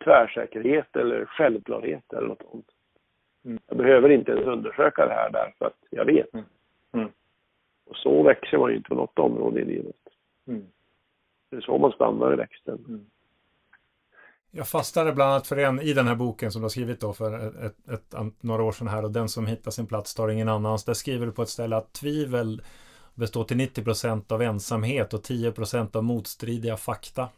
tvärsäkerhet 0.04 0.96
eller 0.96 1.24
självklarhet 1.24 2.12
eller 2.12 2.28
något 2.28 2.42
sånt. 2.50 2.66
Mm. 3.44 3.58
Jag 3.66 3.76
behöver 3.76 4.08
inte 4.08 4.32
ens 4.32 4.46
undersöka 4.46 5.06
det 5.06 5.14
här 5.14 5.30
därför 5.30 5.66
att 5.66 5.76
jag 5.90 6.04
vet. 6.04 6.34
Mm. 6.92 7.08
Och 7.88 7.96
så 7.96 8.22
växer 8.22 8.59
man 8.59 8.70
ju 8.70 8.77
inte 8.77 8.88
på 8.88 8.94
något 8.94 9.18
område 9.18 9.61
i 9.61 9.64
livet. 9.64 9.96
Mm. 10.48 10.66
Det 11.51 11.57
är 11.57 11.61
så 11.61 11.79
man 11.79 11.92
stannar 11.92 12.33
i 12.33 12.37
växten. 12.37 12.85
Mm. 12.88 13.07
Jag 14.51 14.68
fastnade 14.68 15.12
bland 15.12 15.31
annat 15.31 15.46
för 15.46 15.57
en 15.57 15.81
i 15.81 15.92
den 15.92 16.07
här 16.07 16.14
boken 16.14 16.53
som 16.53 16.61
du 16.61 16.64
har 16.64 16.70
skrivit 16.70 17.01
då 17.01 17.12
för 17.12 17.48
ett, 17.66 17.88
ett, 17.88 18.14
ett, 18.14 18.42
några 18.42 18.62
år 18.62 18.72
sedan 18.72 18.88
här 18.88 19.05
och 19.05 19.11
den 19.11 19.29
som 19.29 19.46
hittar 19.46 19.70
sin 19.70 19.87
plats 19.87 20.14
tar 20.14 20.29
ingen 20.29 20.48
annans. 20.48 20.85
Där 20.85 20.94
skriver 20.94 21.27
du 21.27 21.33
på 21.33 21.42
ett 21.42 21.48
ställe 21.48 21.77
att 21.77 21.92
tvivel 21.92 22.62
består 23.14 23.44
till 23.44 23.57
90% 23.57 24.33
av 24.33 24.42
ensamhet 24.42 25.14
och 25.14 25.20
10% 25.20 25.96
av 25.96 26.05
motstridiga 26.05 26.77
fakta. 26.77 27.29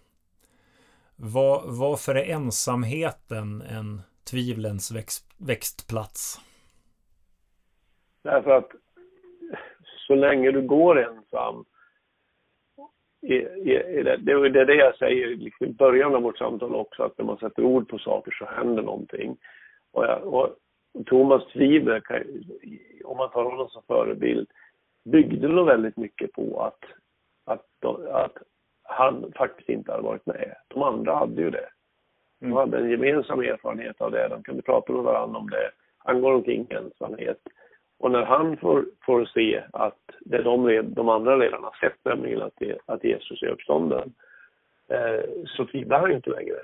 Var, 1.17 1.63
varför 1.67 2.15
är 2.15 2.35
ensamheten 2.35 3.63
en 3.63 4.03
tvivlens 4.25 4.93
växt, 4.93 5.27
växtplats? 5.37 6.41
Därför 8.23 8.51
att 8.51 8.71
så 10.11 10.15
länge 10.15 10.51
du 10.51 10.63
går 10.63 10.99
ensam 10.99 11.65
det, 13.21 14.61
är 14.61 14.65
det 14.65 14.75
jag 14.75 14.97
säger 14.97 15.37
liksom 15.37 15.67
i 15.67 15.73
början 15.73 16.15
av 16.15 16.23
vårt 16.23 16.39
samtal 16.39 16.75
också, 16.75 17.03
att 17.03 17.19
när 17.19 17.25
man 17.25 17.37
sätter 17.39 17.65
ord 17.65 17.89
på 17.89 17.99
saker 17.99 18.31
så 18.39 18.45
händer 18.45 18.83
någonting. 18.83 19.37
Och, 19.93 20.05
jag, 20.05 20.35
och 20.35 20.57
Thomas 21.07 21.47
tvivel, 21.53 22.03
om 23.05 23.17
man 23.17 23.31
tar 23.31 23.45
honom 23.45 23.69
som 23.69 23.83
förebild, 23.83 24.49
byggde 25.05 25.49
nog 25.49 25.67
väldigt 25.67 25.97
mycket 25.97 26.33
på 26.33 26.63
att, 26.63 26.85
att, 27.45 27.85
att 28.11 28.37
han 28.83 29.33
faktiskt 29.37 29.69
inte 29.69 29.93
hade 29.93 30.03
varit 30.03 30.27
med. 30.27 30.57
De 30.69 30.83
andra 30.83 31.15
hade 31.15 31.43
ju 31.43 31.51
det. 31.51 31.69
De 32.41 32.47
mm. 32.47 32.57
hade 32.57 32.79
en 32.79 32.91
gemensam 32.91 33.41
erfarenhet 33.41 34.01
av 34.01 34.11
det. 34.11 34.29
De 34.29 34.43
kunde 34.43 34.63
prata 34.63 34.93
med 34.93 35.03
varandra 35.03 35.39
om 35.39 35.51
det. 35.51 35.71
Han 35.99 36.21
går 36.21 36.33
omkring 36.33 36.67
ensamhet. 36.71 37.41
Och 38.01 38.11
när 38.11 38.25
han 38.25 38.57
får, 38.57 38.85
får 39.07 39.25
se 39.25 39.63
att 39.73 39.99
det 40.21 40.43
de, 40.43 40.83
de 40.95 41.09
andra 41.09 41.39
redan 41.39 41.65
har 41.65 41.77
sett, 41.81 42.05
nämligen 42.05 42.43
att, 42.43 42.55
det, 42.59 42.79
att 42.87 43.05
Jesus 43.05 43.43
är 43.43 43.47
uppstånden, 43.47 44.13
eh, 44.89 45.21
så 45.47 45.67
tvivlar 45.67 46.01
han 46.01 46.13
inte 46.13 46.31
längre. 46.31 46.57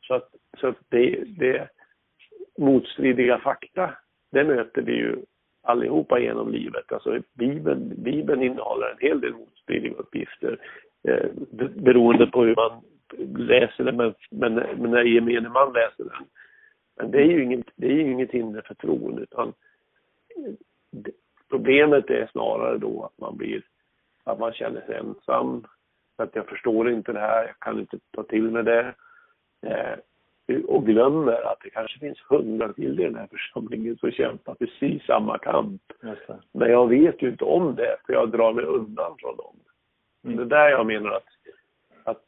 Så 0.00 0.14
att, 0.14 0.28
så 0.60 0.66
att 0.66 0.76
det, 0.88 1.24
det 1.38 1.68
motstridiga 2.58 3.38
fakta, 3.38 3.94
det 4.32 4.44
möter 4.44 4.82
vi 4.82 4.92
ju 4.92 5.16
allihopa 5.62 6.18
genom 6.18 6.52
livet. 6.52 6.92
Alltså 6.92 7.22
Bibeln, 7.34 7.92
Bibeln 7.96 8.42
innehåller 8.42 8.90
en 8.90 9.08
hel 9.08 9.20
del 9.20 9.32
motstridiga 9.32 9.94
uppgifter 9.94 10.58
eh, 11.08 11.30
beroende 11.74 12.26
på 12.26 12.44
hur 12.44 12.54
man 12.54 12.82
läser 13.46 13.84
den, 13.84 13.96
men, 13.96 14.14
men, 14.30 14.54
men 14.54 14.90
när 14.90 15.02
gemene 15.02 15.48
man 15.48 15.72
läser 15.72 16.04
den. 16.04 16.24
Men 16.96 17.10
det 17.10 17.18
är 17.18 17.30
ju 17.30 17.44
inget, 17.44 17.66
det 17.76 17.86
är 17.86 17.94
ju 17.94 18.12
inget 18.12 18.30
hinder 18.30 18.62
för 18.66 18.74
tron, 18.74 19.18
utan 19.18 19.52
problemet 21.50 22.10
är 22.10 22.26
snarare 22.32 22.78
då 22.78 23.04
att 23.04 23.18
man 23.18 23.36
blir, 23.36 23.62
att 24.24 24.38
man 24.38 24.52
känner 24.52 24.80
sig 24.80 24.96
ensam, 24.96 25.66
att 26.16 26.34
jag 26.34 26.46
förstår 26.46 26.90
inte 26.90 27.12
det 27.12 27.20
här, 27.20 27.46
jag 27.46 27.58
kan 27.58 27.80
inte 27.80 27.98
ta 28.10 28.22
till 28.22 28.50
mig 28.50 28.62
det. 28.62 28.94
Eh, 29.62 29.98
och 30.66 30.86
glömmer 30.86 31.52
att 31.52 31.60
det 31.60 31.70
kanske 31.70 31.98
finns 31.98 32.18
hundra 32.28 32.72
till 32.72 33.00
i 33.00 33.04
den 33.04 33.14
här 33.14 33.26
församlingen 33.26 33.96
som 33.96 34.10
kämpar 34.10 34.54
precis 34.54 35.02
samma 35.02 35.38
kamp. 35.38 35.82
Men 36.52 36.70
jag 36.70 36.88
vet 36.88 37.22
ju 37.22 37.28
inte 37.28 37.44
om 37.44 37.74
det, 37.74 37.96
för 38.06 38.12
jag 38.12 38.30
drar 38.30 38.52
mig 38.52 38.64
undan 38.64 39.16
från 39.18 39.36
dem. 39.36 39.56
Mm. 40.24 40.36
Det 40.36 40.42
är 40.42 40.46
där 40.46 40.70
jag 40.70 40.86
menar 40.86 41.10
att, 41.10 41.28
att 42.04 42.24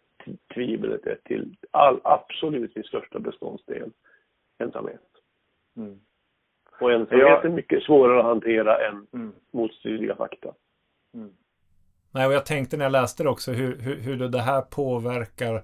tvivlet 0.55 1.07
är 1.07 1.19
till 1.25 1.57
all, 1.71 2.01
absolut 2.05 2.73
sin 2.73 2.83
största 2.83 3.19
beståndsdel 3.19 3.91
ensamhet. 4.59 5.09
Mm. 5.77 6.01
Och 6.81 6.93
ensamhet 6.93 7.27
jag... 7.27 7.45
är 7.45 7.49
mycket 7.49 7.83
svårare 7.83 8.19
att 8.19 8.25
hantera 8.25 8.89
än 8.89 9.07
mm. 9.15 9.33
motstridiga 9.53 10.17
fakta. 10.17 10.49
Mm. 11.15 11.31
Nej, 12.11 12.27
och 12.27 12.33
jag 12.33 12.47
tänkte 12.47 12.77
när 12.77 12.85
jag 12.85 12.93
läste 12.93 13.23
det 13.23 13.29
också 13.29 13.53
hur, 13.53 13.79
hur, 13.79 13.97
hur 14.01 14.29
det 14.29 14.41
här 14.41 14.61
påverkar 14.63 15.63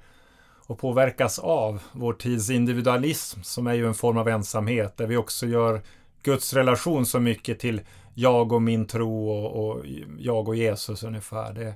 och 0.69 0.79
påverkas 0.79 1.39
av 1.39 1.83
vår 1.93 2.13
tids 2.13 2.51
individualism 2.51 3.43
som 3.43 3.67
är 3.67 3.75
ju 3.75 3.87
en 3.87 3.95
form 3.95 4.19
av 4.19 4.29
ensamhet 4.29 4.97
där 4.97 5.07
vi 5.07 5.17
också 5.17 5.47
gör 5.47 5.81
Guds 6.23 6.55
relation 6.55 7.07
så 7.07 7.21
mycket 7.21 7.59
till 7.59 7.81
jag 8.15 8.53
och 8.53 8.63
min 8.63 8.87
tro 8.87 9.31
och, 9.31 9.69
och 9.69 9.87
jag 10.19 10.49
och 10.49 10.57
Jesus 10.57 11.03
ungefär. 11.03 11.53
Det, 11.53 11.75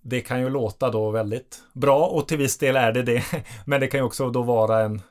det 0.00 0.20
kan 0.20 0.40
ju 0.40 0.50
låta 0.50 0.90
då 0.90 1.10
väldigt 1.10 1.62
bra 1.72 2.06
och 2.06 2.28
till 2.28 2.38
viss 2.38 2.58
del 2.58 2.76
är 2.76 2.92
det 2.92 3.02
det. 3.02 3.22
Men 3.66 3.80
det 3.80 3.86
kan 3.86 4.00
ju 4.00 4.06
också 4.06 4.30
då 4.30 4.42
vara 4.42 4.80
en, 4.80 5.02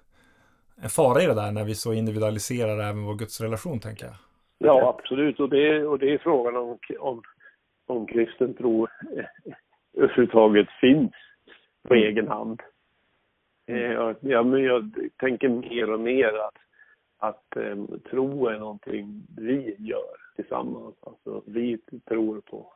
en 0.81 0.89
fara 0.89 1.23
i 1.23 1.25
det 1.25 1.33
där 1.33 1.51
när 1.51 1.65
vi 1.65 1.75
så 1.75 1.93
individualiserar 1.93 2.79
även 2.79 3.05
vår 3.05 3.15
gudsrelation 3.15 3.79
tänker 3.79 4.05
jag. 4.05 4.15
Ja, 4.57 4.95
absolut. 4.97 5.39
Och 5.39 5.49
det, 5.49 5.85
och 5.85 5.99
det 5.99 6.13
är 6.13 6.17
frågan 6.17 6.55
om, 6.55 6.77
om, 6.99 7.21
om 7.87 8.07
kristen 8.07 8.53
tro 8.53 8.87
överhuvudtaget 9.97 10.67
finns 10.81 11.11
på 11.87 11.93
mm. 11.93 12.07
egen 12.07 12.27
hand. 12.27 12.61
Eh, 13.67 13.77
jag, 13.77 14.15
jag, 14.21 14.59
jag 14.59 14.91
tänker 15.17 15.49
mer 15.49 15.91
och 15.91 15.99
mer 15.99 16.33
att, 16.33 16.57
att 17.17 17.45
um, 17.55 17.99
tro 18.09 18.47
är 18.47 18.59
någonting 18.59 19.27
vi 19.37 19.75
gör 19.79 20.17
tillsammans. 20.35 20.95
Alltså 21.01 21.43
vi 21.45 21.77
tror 22.07 22.41
på, 22.41 22.73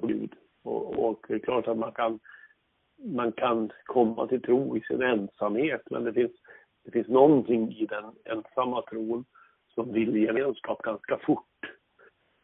på 0.00 0.06
Gud. 0.06 0.32
Och, 0.62 1.08
och 1.08 1.24
det 1.28 1.34
är 1.34 1.38
klart 1.38 1.68
att 1.68 1.78
man 1.78 1.92
kan, 1.92 2.20
man 3.04 3.32
kan 3.32 3.72
komma 3.84 4.26
till 4.26 4.42
tro 4.42 4.76
i 4.76 4.80
sin 4.80 5.02
ensamhet, 5.02 5.82
men 5.90 6.04
det 6.04 6.12
finns, 6.12 6.32
det 6.90 6.98
finns 6.98 7.08
någonting 7.08 7.72
i 7.72 7.86
den 7.86 8.04
ensamma 8.24 8.82
tron 8.82 9.24
som 9.74 9.92
vill 9.92 10.16
gemenskap 10.16 10.82
ganska 10.82 11.18
fort. 11.18 11.46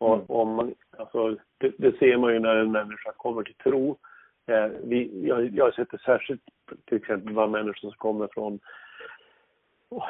Mm. 0.01 0.21
om 0.27 0.55
man, 0.55 0.75
alltså, 0.99 1.37
det, 1.59 1.73
det, 1.79 1.99
ser 1.99 2.17
man 2.17 2.33
ju 2.33 2.39
när 2.39 2.57
en 2.57 2.73
människa 2.73 3.13
kommer 3.13 3.43
till 3.43 3.55
tro. 3.55 3.99
Eh, 4.47 4.67
vi, 4.85 5.27
jag, 5.29 5.55
jag 5.55 5.75
det 5.75 5.99
särskilt 5.99 6.43
till 6.85 6.97
exempel 6.97 7.33
bland 7.33 7.53
människor 7.53 7.75
som 7.75 7.93
kommer 7.93 8.29
från 8.33 8.61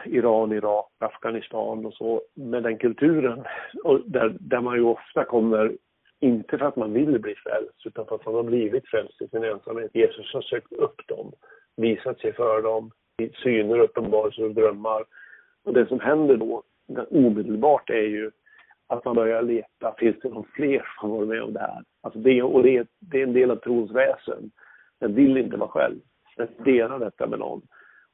Iran, 0.04 0.52
Irak, 0.52 0.86
Afghanistan 0.98 1.86
och 1.86 1.94
så, 1.94 2.22
med 2.34 2.62
den 2.62 2.78
kulturen. 2.78 3.44
Och 3.84 4.00
där, 4.06 4.36
där 4.40 4.60
man 4.60 4.76
ju 4.76 4.82
ofta 4.82 5.24
kommer 5.24 5.76
inte 6.20 6.58
för 6.58 6.66
att 6.66 6.76
man 6.76 6.92
vill 6.92 7.20
bli 7.20 7.34
frälst, 7.34 7.86
utan 7.86 8.06
för 8.06 8.14
att 8.14 8.26
man 8.26 8.34
har 8.34 8.42
blivit 8.42 8.88
frälst 8.88 9.22
i 9.22 9.28
sin 9.28 9.44
ensamhet. 9.44 9.90
Jesus 9.94 10.34
har 10.34 10.42
sökt 10.42 10.72
upp 10.72 11.06
dem, 11.06 11.32
visat 11.76 12.18
sig 12.18 12.32
för 12.32 12.62
dem, 12.62 12.90
i 13.22 13.30
syner, 13.42 13.78
uppenbarelser 13.78 14.44
och 14.44 14.54
drömmar. 14.54 15.04
Och 15.64 15.72
det 15.74 15.86
som 15.86 16.00
händer 16.00 16.36
då, 16.36 16.62
omedelbart, 17.10 17.90
är 17.90 18.08
ju 18.08 18.30
att 18.86 19.04
man 19.04 19.14
börjar 19.14 19.42
leta, 19.42 19.94
finns 19.98 20.16
det 20.22 20.28
någon 20.28 20.46
fler 20.54 20.88
som 21.00 21.10
varit 21.10 21.28
med 21.28 21.42
om 21.42 21.52
det 21.52 21.60
här? 21.60 21.84
Alltså 22.00 22.18
det, 22.18 22.42
och 22.42 22.62
det, 22.62 22.88
det 22.98 23.18
är 23.18 23.22
en 23.22 23.32
del 23.32 23.50
av 23.50 23.56
trons 23.56 23.90
väsen. 23.90 24.50
Den 24.98 25.14
vill 25.14 25.36
inte 25.36 25.56
vara 25.56 25.68
själv. 25.68 26.00
Den 26.36 26.48
delar 26.64 26.98
detta 26.98 27.26
med 27.26 27.38
någon. 27.38 27.62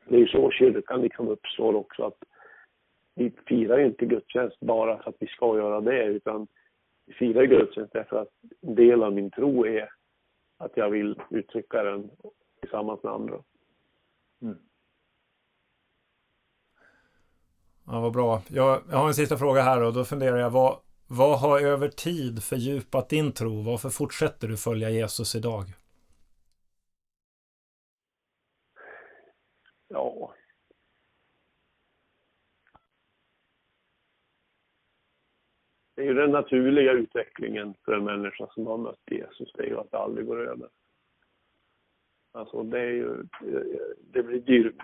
Det 0.08 0.16
är 0.16 0.20
ju 0.20 0.28
så 0.28 0.50
kyrkan 0.50 1.00
liksom 1.00 1.28
uppstår 1.28 1.74
också, 1.74 2.04
att 2.04 2.24
vi 3.14 3.32
firar 3.46 3.78
ju 3.78 3.86
inte 3.86 4.06
gudstjänst 4.06 4.60
bara 4.60 5.02
för 5.02 5.10
att 5.10 5.16
vi 5.20 5.26
ska 5.26 5.56
göra 5.56 5.80
det, 5.80 6.04
utan 6.04 6.46
vi 7.06 7.12
firar 7.12 7.44
gudstjänst 7.44 7.92
därför 7.92 8.16
att 8.22 8.28
en 8.60 8.74
del 8.74 9.02
av 9.02 9.12
min 9.12 9.30
tro 9.30 9.66
är 9.66 9.88
att 10.58 10.76
jag 10.76 10.90
vill 10.90 11.20
uttrycka 11.30 11.82
den 11.82 12.10
tillsammans 12.60 13.02
med 13.02 13.12
andra. 13.12 13.38
Mm. 14.42 14.56
Ja, 17.86 18.00
vad 18.00 18.12
bra. 18.12 18.42
Jag, 18.48 18.82
jag 18.90 18.96
har 18.96 19.08
en 19.08 19.14
sista 19.14 19.36
fråga 19.36 19.62
här 19.62 19.82
och 19.82 19.92
då 19.92 20.04
funderar 20.04 20.36
jag, 20.38 20.50
vad, 20.50 20.78
vad 21.08 21.40
har 21.40 21.60
över 21.60 21.88
tid 21.88 22.42
fördjupat 22.42 23.08
din 23.08 23.32
tro? 23.32 23.62
Varför 23.62 23.88
fortsätter 23.90 24.48
du 24.48 24.56
följa 24.56 24.90
Jesus 24.90 25.34
idag? 25.34 25.64
Ja, 29.88 30.34
det 35.94 36.02
är 36.02 36.06
ju 36.06 36.14
den 36.14 36.30
naturliga 36.30 36.92
utvecklingen 36.92 37.74
för 37.84 37.92
en 37.92 38.04
människa 38.04 38.46
som 38.54 38.66
har 38.66 38.78
mött 38.78 39.10
Jesus, 39.10 39.52
det 39.54 39.62
är 39.62 39.66
ju 39.66 39.78
att 39.78 39.90
det 39.90 39.98
aldrig 39.98 40.26
går 40.26 40.48
över. 40.48 40.68
Alltså 42.32 42.62
det 42.62 42.80
är 42.80 42.92
ju, 42.92 43.26
det 44.12 44.22
blir 44.22 44.40
dyrt. 44.40 44.82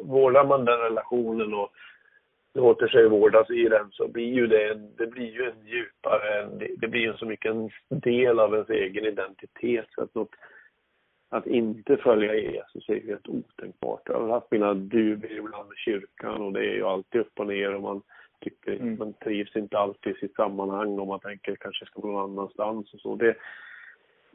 Vårdar 0.00 0.44
man 0.44 0.64
den 0.64 0.78
relationen 0.78 1.54
och 1.54 1.72
låter 2.54 2.88
sig 2.88 3.08
vårdas 3.08 3.50
i 3.50 3.68
den 3.68 3.90
så 3.90 4.08
blir 4.08 4.32
ju 4.32 4.46
det, 4.46 4.72
en, 4.72 4.96
det 4.96 5.06
blir 5.06 5.32
ju 5.32 5.44
en 5.44 5.66
djupare, 5.66 6.48
det 6.76 6.88
blir 6.88 7.00
ju 7.00 7.16
så 7.16 7.26
mycket 7.26 7.52
en 7.52 7.70
del 7.88 8.40
av 8.40 8.54
ens 8.54 8.70
egen 8.70 9.04
identitet 9.04 9.86
så 9.90 10.02
att 10.02 10.14
något, 10.14 10.34
att 11.30 11.46
inte 11.46 11.96
följa 11.96 12.34
Jesus 12.34 12.88
är 12.88 13.06
helt 13.06 13.28
otänkbart. 13.28 14.02
Jag 14.04 14.20
har 14.20 14.28
haft 14.28 14.50
mina 14.50 14.74
dubier 14.74 15.38
ibland 15.38 15.68
med 15.68 15.76
kyrkan 15.76 16.42
och 16.42 16.52
det 16.52 16.60
är 16.60 16.74
ju 16.74 16.84
alltid 16.84 17.20
upp 17.20 17.38
och 17.38 17.46
ner 17.46 17.74
och 17.74 17.82
man 17.82 18.02
tycker 18.40 18.72
mm. 18.72 18.98
man 18.98 19.12
trivs 19.12 19.56
inte 19.56 19.78
alltid 19.78 20.16
i 20.16 20.18
sitt 20.18 20.34
sammanhang 20.34 20.98
och 20.98 21.06
man 21.06 21.20
tänker 21.20 21.56
kanske 21.56 21.86
ska 21.86 22.00
gå 22.00 22.08
någon 22.08 22.30
annanstans 22.30 22.94
och 22.94 23.00
så. 23.00 23.16
Det, 23.16 23.36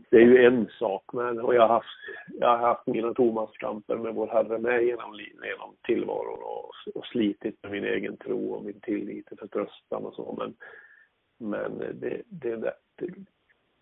det 0.09 0.17
är 0.17 0.21
ju 0.21 0.45
en 0.45 0.69
sak, 0.79 1.13
men 1.13 1.39
och 1.39 1.55
jag 1.55 1.61
har 1.61 1.67
haft, 1.67 1.87
jag 2.39 2.47
har 2.47 2.57
haft 2.57 2.87
mina 2.87 3.13
Tomaskamper 3.13 3.97
med 3.97 4.15
vår 4.15 4.27
Herre 4.27 4.57
med 4.57 4.83
genom, 4.83 5.19
genom 5.43 5.75
tillvaron 5.83 6.43
och, 6.43 6.71
och 6.95 7.05
slitit 7.05 7.63
med 7.63 7.71
min 7.71 7.83
egen 7.83 8.17
tro 8.17 8.53
och 8.53 8.63
min 8.65 8.79
tillit 8.79 9.31
och 9.31 9.39
förtröstan 9.39 10.05
och 10.05 10.13
så, 10.13 10.35
men, 10.39 10.55
men 11.37 11.77
det, 11.77 12.21
det, 12.29 12.55
det, 12.55 12.73
det 12.95 13.13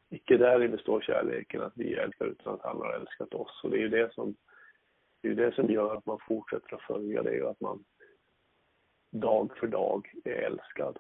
icke 0.09 0.37
där 0.37 0.67
består 0.67 1.01
kärleken, 1.01 1.61
att 1.61 1.73
vi 1.75 1.93
älskar 1.93 2.25
utan 2.25 2.53
att 2.53 2.63
han 2.63 2.77
har 2.77 2.93
älskat 2.93 3.33
oss. 3.33 3.61
Och 3.63 3.69
det 3.69 3.77
är 3.77 3.81
ju 3.81 3.89
det 3.89 4.13
som, 4.13 4.35
det 5.21 5.27
är 5.27 5.35
det 5.35 5.55
som 5.55 5.71
gör 5.71 5.95
att 5.95 6.05
man 6.05 6.19
fortsätter 6.27 6.75
att 6.75 6.81
följa 6.81 7.23
det 7.23 7.43
och 7.43 7.51
att 7.51 7.61
man 7.61 7.83
dag 9.11 9.57
för 9.59 9.67
dag 9.67 10.13
är 10.23 10.31
älskad. 10.31 10.99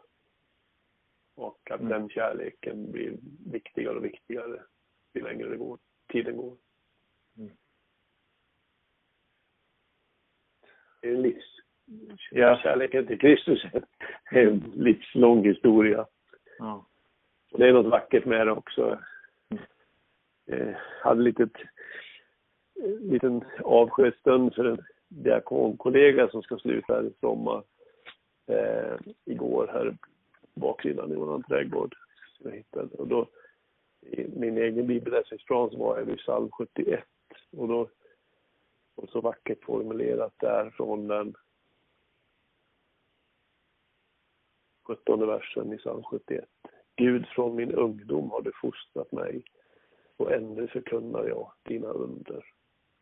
Och 1.35 1.71
att 1.71 1.79
mm. 1.79 1.91
den 1.91 2.09
kärleken 2.09 2.91
blir 2.91 3.17
viktigare 3.51 3.97
och 3.97 4.05
viktigare 4.05 4.63
ju 5.17 5.23
längre 5.23 5.49
det 5.49 5.57
går, 5.57 5.77
tiden 6.07 6.37
går. 6.37 6.55
Mm. 7.37 7.51
Det 11.01 11.07
är 11.07 11.15
en 11.15 11.21
livs... 11.21 11.57
Ja. 12.31 12.59
Kärleken 12.63 13.07
till 13.07 13.19
Kristus 13.19 13.63
är 14.31 14.47
en 14.47 14.71
livslång 14.75 15.45
historia. 15.45 16.05
Ja. 16.59 16.85
Och 17.51 17.59
det 17.59 17.67
är 17.67 17.73
något 17.73 17.91
vackert 17.91 18.25
med 18.25 18.47
det 18.47 18.51
också. 18.51 18.99
Mm. 19.49 19.63
Jag 20.45 20.75
hade 21.03 21.21
lite 21.21 21.49
liten 22.99 23.43
avskedsstund 23.63 24.55
för 24.55 24.65
en 24.65 24.85
diakonkollega 25.07 26.29
som 26.29 26.41
ska 26.41 26.57
sluta 26.57 26.93
här 26.93 27.03
i 27.03 27.13
sommar 27.19 27.63
eh, 28.47 28.97
igår 29.25 29.69
här 29.73 29.97
baksidan 30.53 31.11
i 31.11 31.15
våran 31.15 31.43
trädgård 31.43 31.95
jag 32.39 32.51
hittade. 32.51 32.97
Och 32.97 33.07
då, 33.07 33.27
i 34.11 34.27
min 34.35 34.57
egen 34.57 34.87
bibelläsningsplan 34.87 35.69
så 35.69 35.77
var 35.77 35.97
jag 35.97 36.05
vid 36.05 36.17
psalm 36.17 36.51
71 36.51 37.03
och 37.51 37.67
då 37.67 37.89
och 38.95 39.09
så 39.09 39.21
vackert 39.21 39.63
formulerat 39.63 40.33
där 40.37 40.69
från 40.69 41.07
den 41.07 41.33
17 44.83 45.27
versen 45.27 45.73
i 45.73 45.77
psalm 45.77 46.03
71. 46.03 46.45
Gud 46.95 47.27
från 47.27 47.55
min 47.55 47.71
ungdom 47.71 48.31
har 48.31 48.41
du 48.41 48.51
fostrat 48.61 49.11
mig 49.11 49.43
och 50.17 50.31
ännu 50.31 50.67
förkunnar 50.67 51.27
jag 51.27 51.51
dina 51.63 51.87
under. 51.87 52.45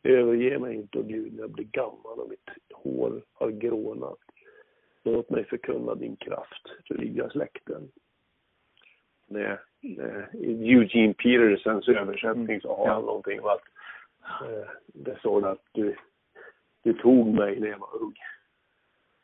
Överge 0.03 0.59
mig 0.59 0.75
inte, 0.75 0.99
och 0.99 1.07
Gud, 1.07 1.33
när 1.33 1.41
jag 1.41 1.51
blir 1.51 1.65
gammal 1.65 2.19
och 2.19 2.29
mitt 2.29 2.49
hår 2.73 3.25
har 3.33 3.49
grånat. 3.49 4.19
Låt 5.03 5.29
mig 5.29 5.45
förkunna 5.45 5.95
din 5.95 6.15
kraft 6.15 6.67
för 6.87 6.97
nya 6.97 7.29
släkten 7.29 7.91
med, 9.27 9.57
med 9.81 10.27
Eugene 10.33 11.13
Petersons 11.13 11.87
översättning 11.87 12.61
så 12.61 12.75
har 12.75 12.87
han 12.87 13.01
ja. 13.01 13.05
någonting 13.05 13.39
om 13.41 13.47
att 13.47 13.63
eh, 14.41 14.69
det 14.87 15.19
står 15.19 15.47
att 15.47 15.61
du, 15.71 15.95
du 16.83 16.93
tog 16.93 17.27
mig 17.27 17.59
när 17.59 17.67
jag 17.67 17.79
var 17.79 18.01
ung. 18.01 18.15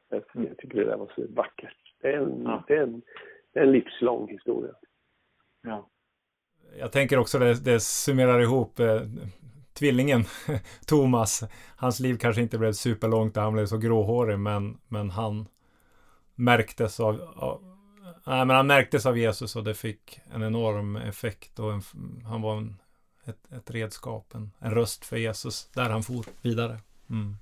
Jag, 0.10 0.24
jag 0.32 0.58
tycker 0.58 0.78
det 0.78 0.86
där 0.86 0.98
var 0.98 1.12
så 1.16 1.26
vackert. 1.30 1.78
Det 2.02 2.08
är 2.08 2.18
en, 2.18 2.42
ja. 2.44 2.64
det 2.68 2.76
är 2.76 2.84
en, 2.84 3.02
det 3.54 3.60
är 3.60 3.64
en 3.64 3.72
livslång 3.72 4.28
historia. 4.28 4.74
Ja. 5.62 5.88
Jag 6.80 6.92
tänker 6.92 7.18
också 7.18 7.40
det, 7.40 7.66
det 7.66 7.80
summerar 7.80 8.40
ihop 8.42 8.80
eh, 8.80 9.02
tvillingen 9.74 10.24
Thomas. 10.88 11.44
Hans 11.76 12.00
liv 12.00 12.18
kanske 12.18 12.42
inte 12.42 12.58
blev 12.58 12.72
superlångt 12.72 13.38
och 13.38 13.44
han 13.44 13.54
blev 13.54 13.66
så 13.66 13.78
gråhårig 13.78 14.40
men, 14.40 14.78
men 14.88 15.10
han 15.10 15.48
märktes 16.36 17.00
av, 17.00 17.22
av 17.36 17.72
nej, 18.24 18.46
men 18.46 18.56
han 18.56 18.68
märktes 18.68 19.06
av 19.06 19.18
Jesus 19.18 19.56
och 19.56 19.64
det 19.64 19.74
fick 19.74 20.20
en 20.34 20.44
enorm 20.44 20.96
effekt 20.96 21.60
och 21.60 21.74
en, 21.74 21.82
han 22.26 22.42
var 22.42 22.58
en, 22.58 22.78
ett, 23.26 23.52
ett 23.52 23.72
redskap, 23.72 24.36
en, 24.36 24.52
en 24.60 24.72
röst 24.72 25.06
för 25.06 25.18
Jesus 25.18 25.70
där 25.74 25.90
han 25.90 26.04
for 26.04 26.26
vidare. 26.42 26.80
Mm. 27.10 27.38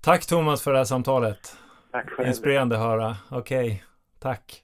Tack 0.00 0.26
Thomas 0.26 0.62
för 0.62 0.72
det 0.72 0.78
här 0.78 0.84
samtalet. 0.84 1.56
Tack 1.90 2.10
själv. 2.10 2.28
Inspirerande 2.28 2.76
att 2.76 2.82
höra. 2.82 3.16
Okej, 3.30 3.66
okay. 3.66 3.78
tack. 4.18 4.62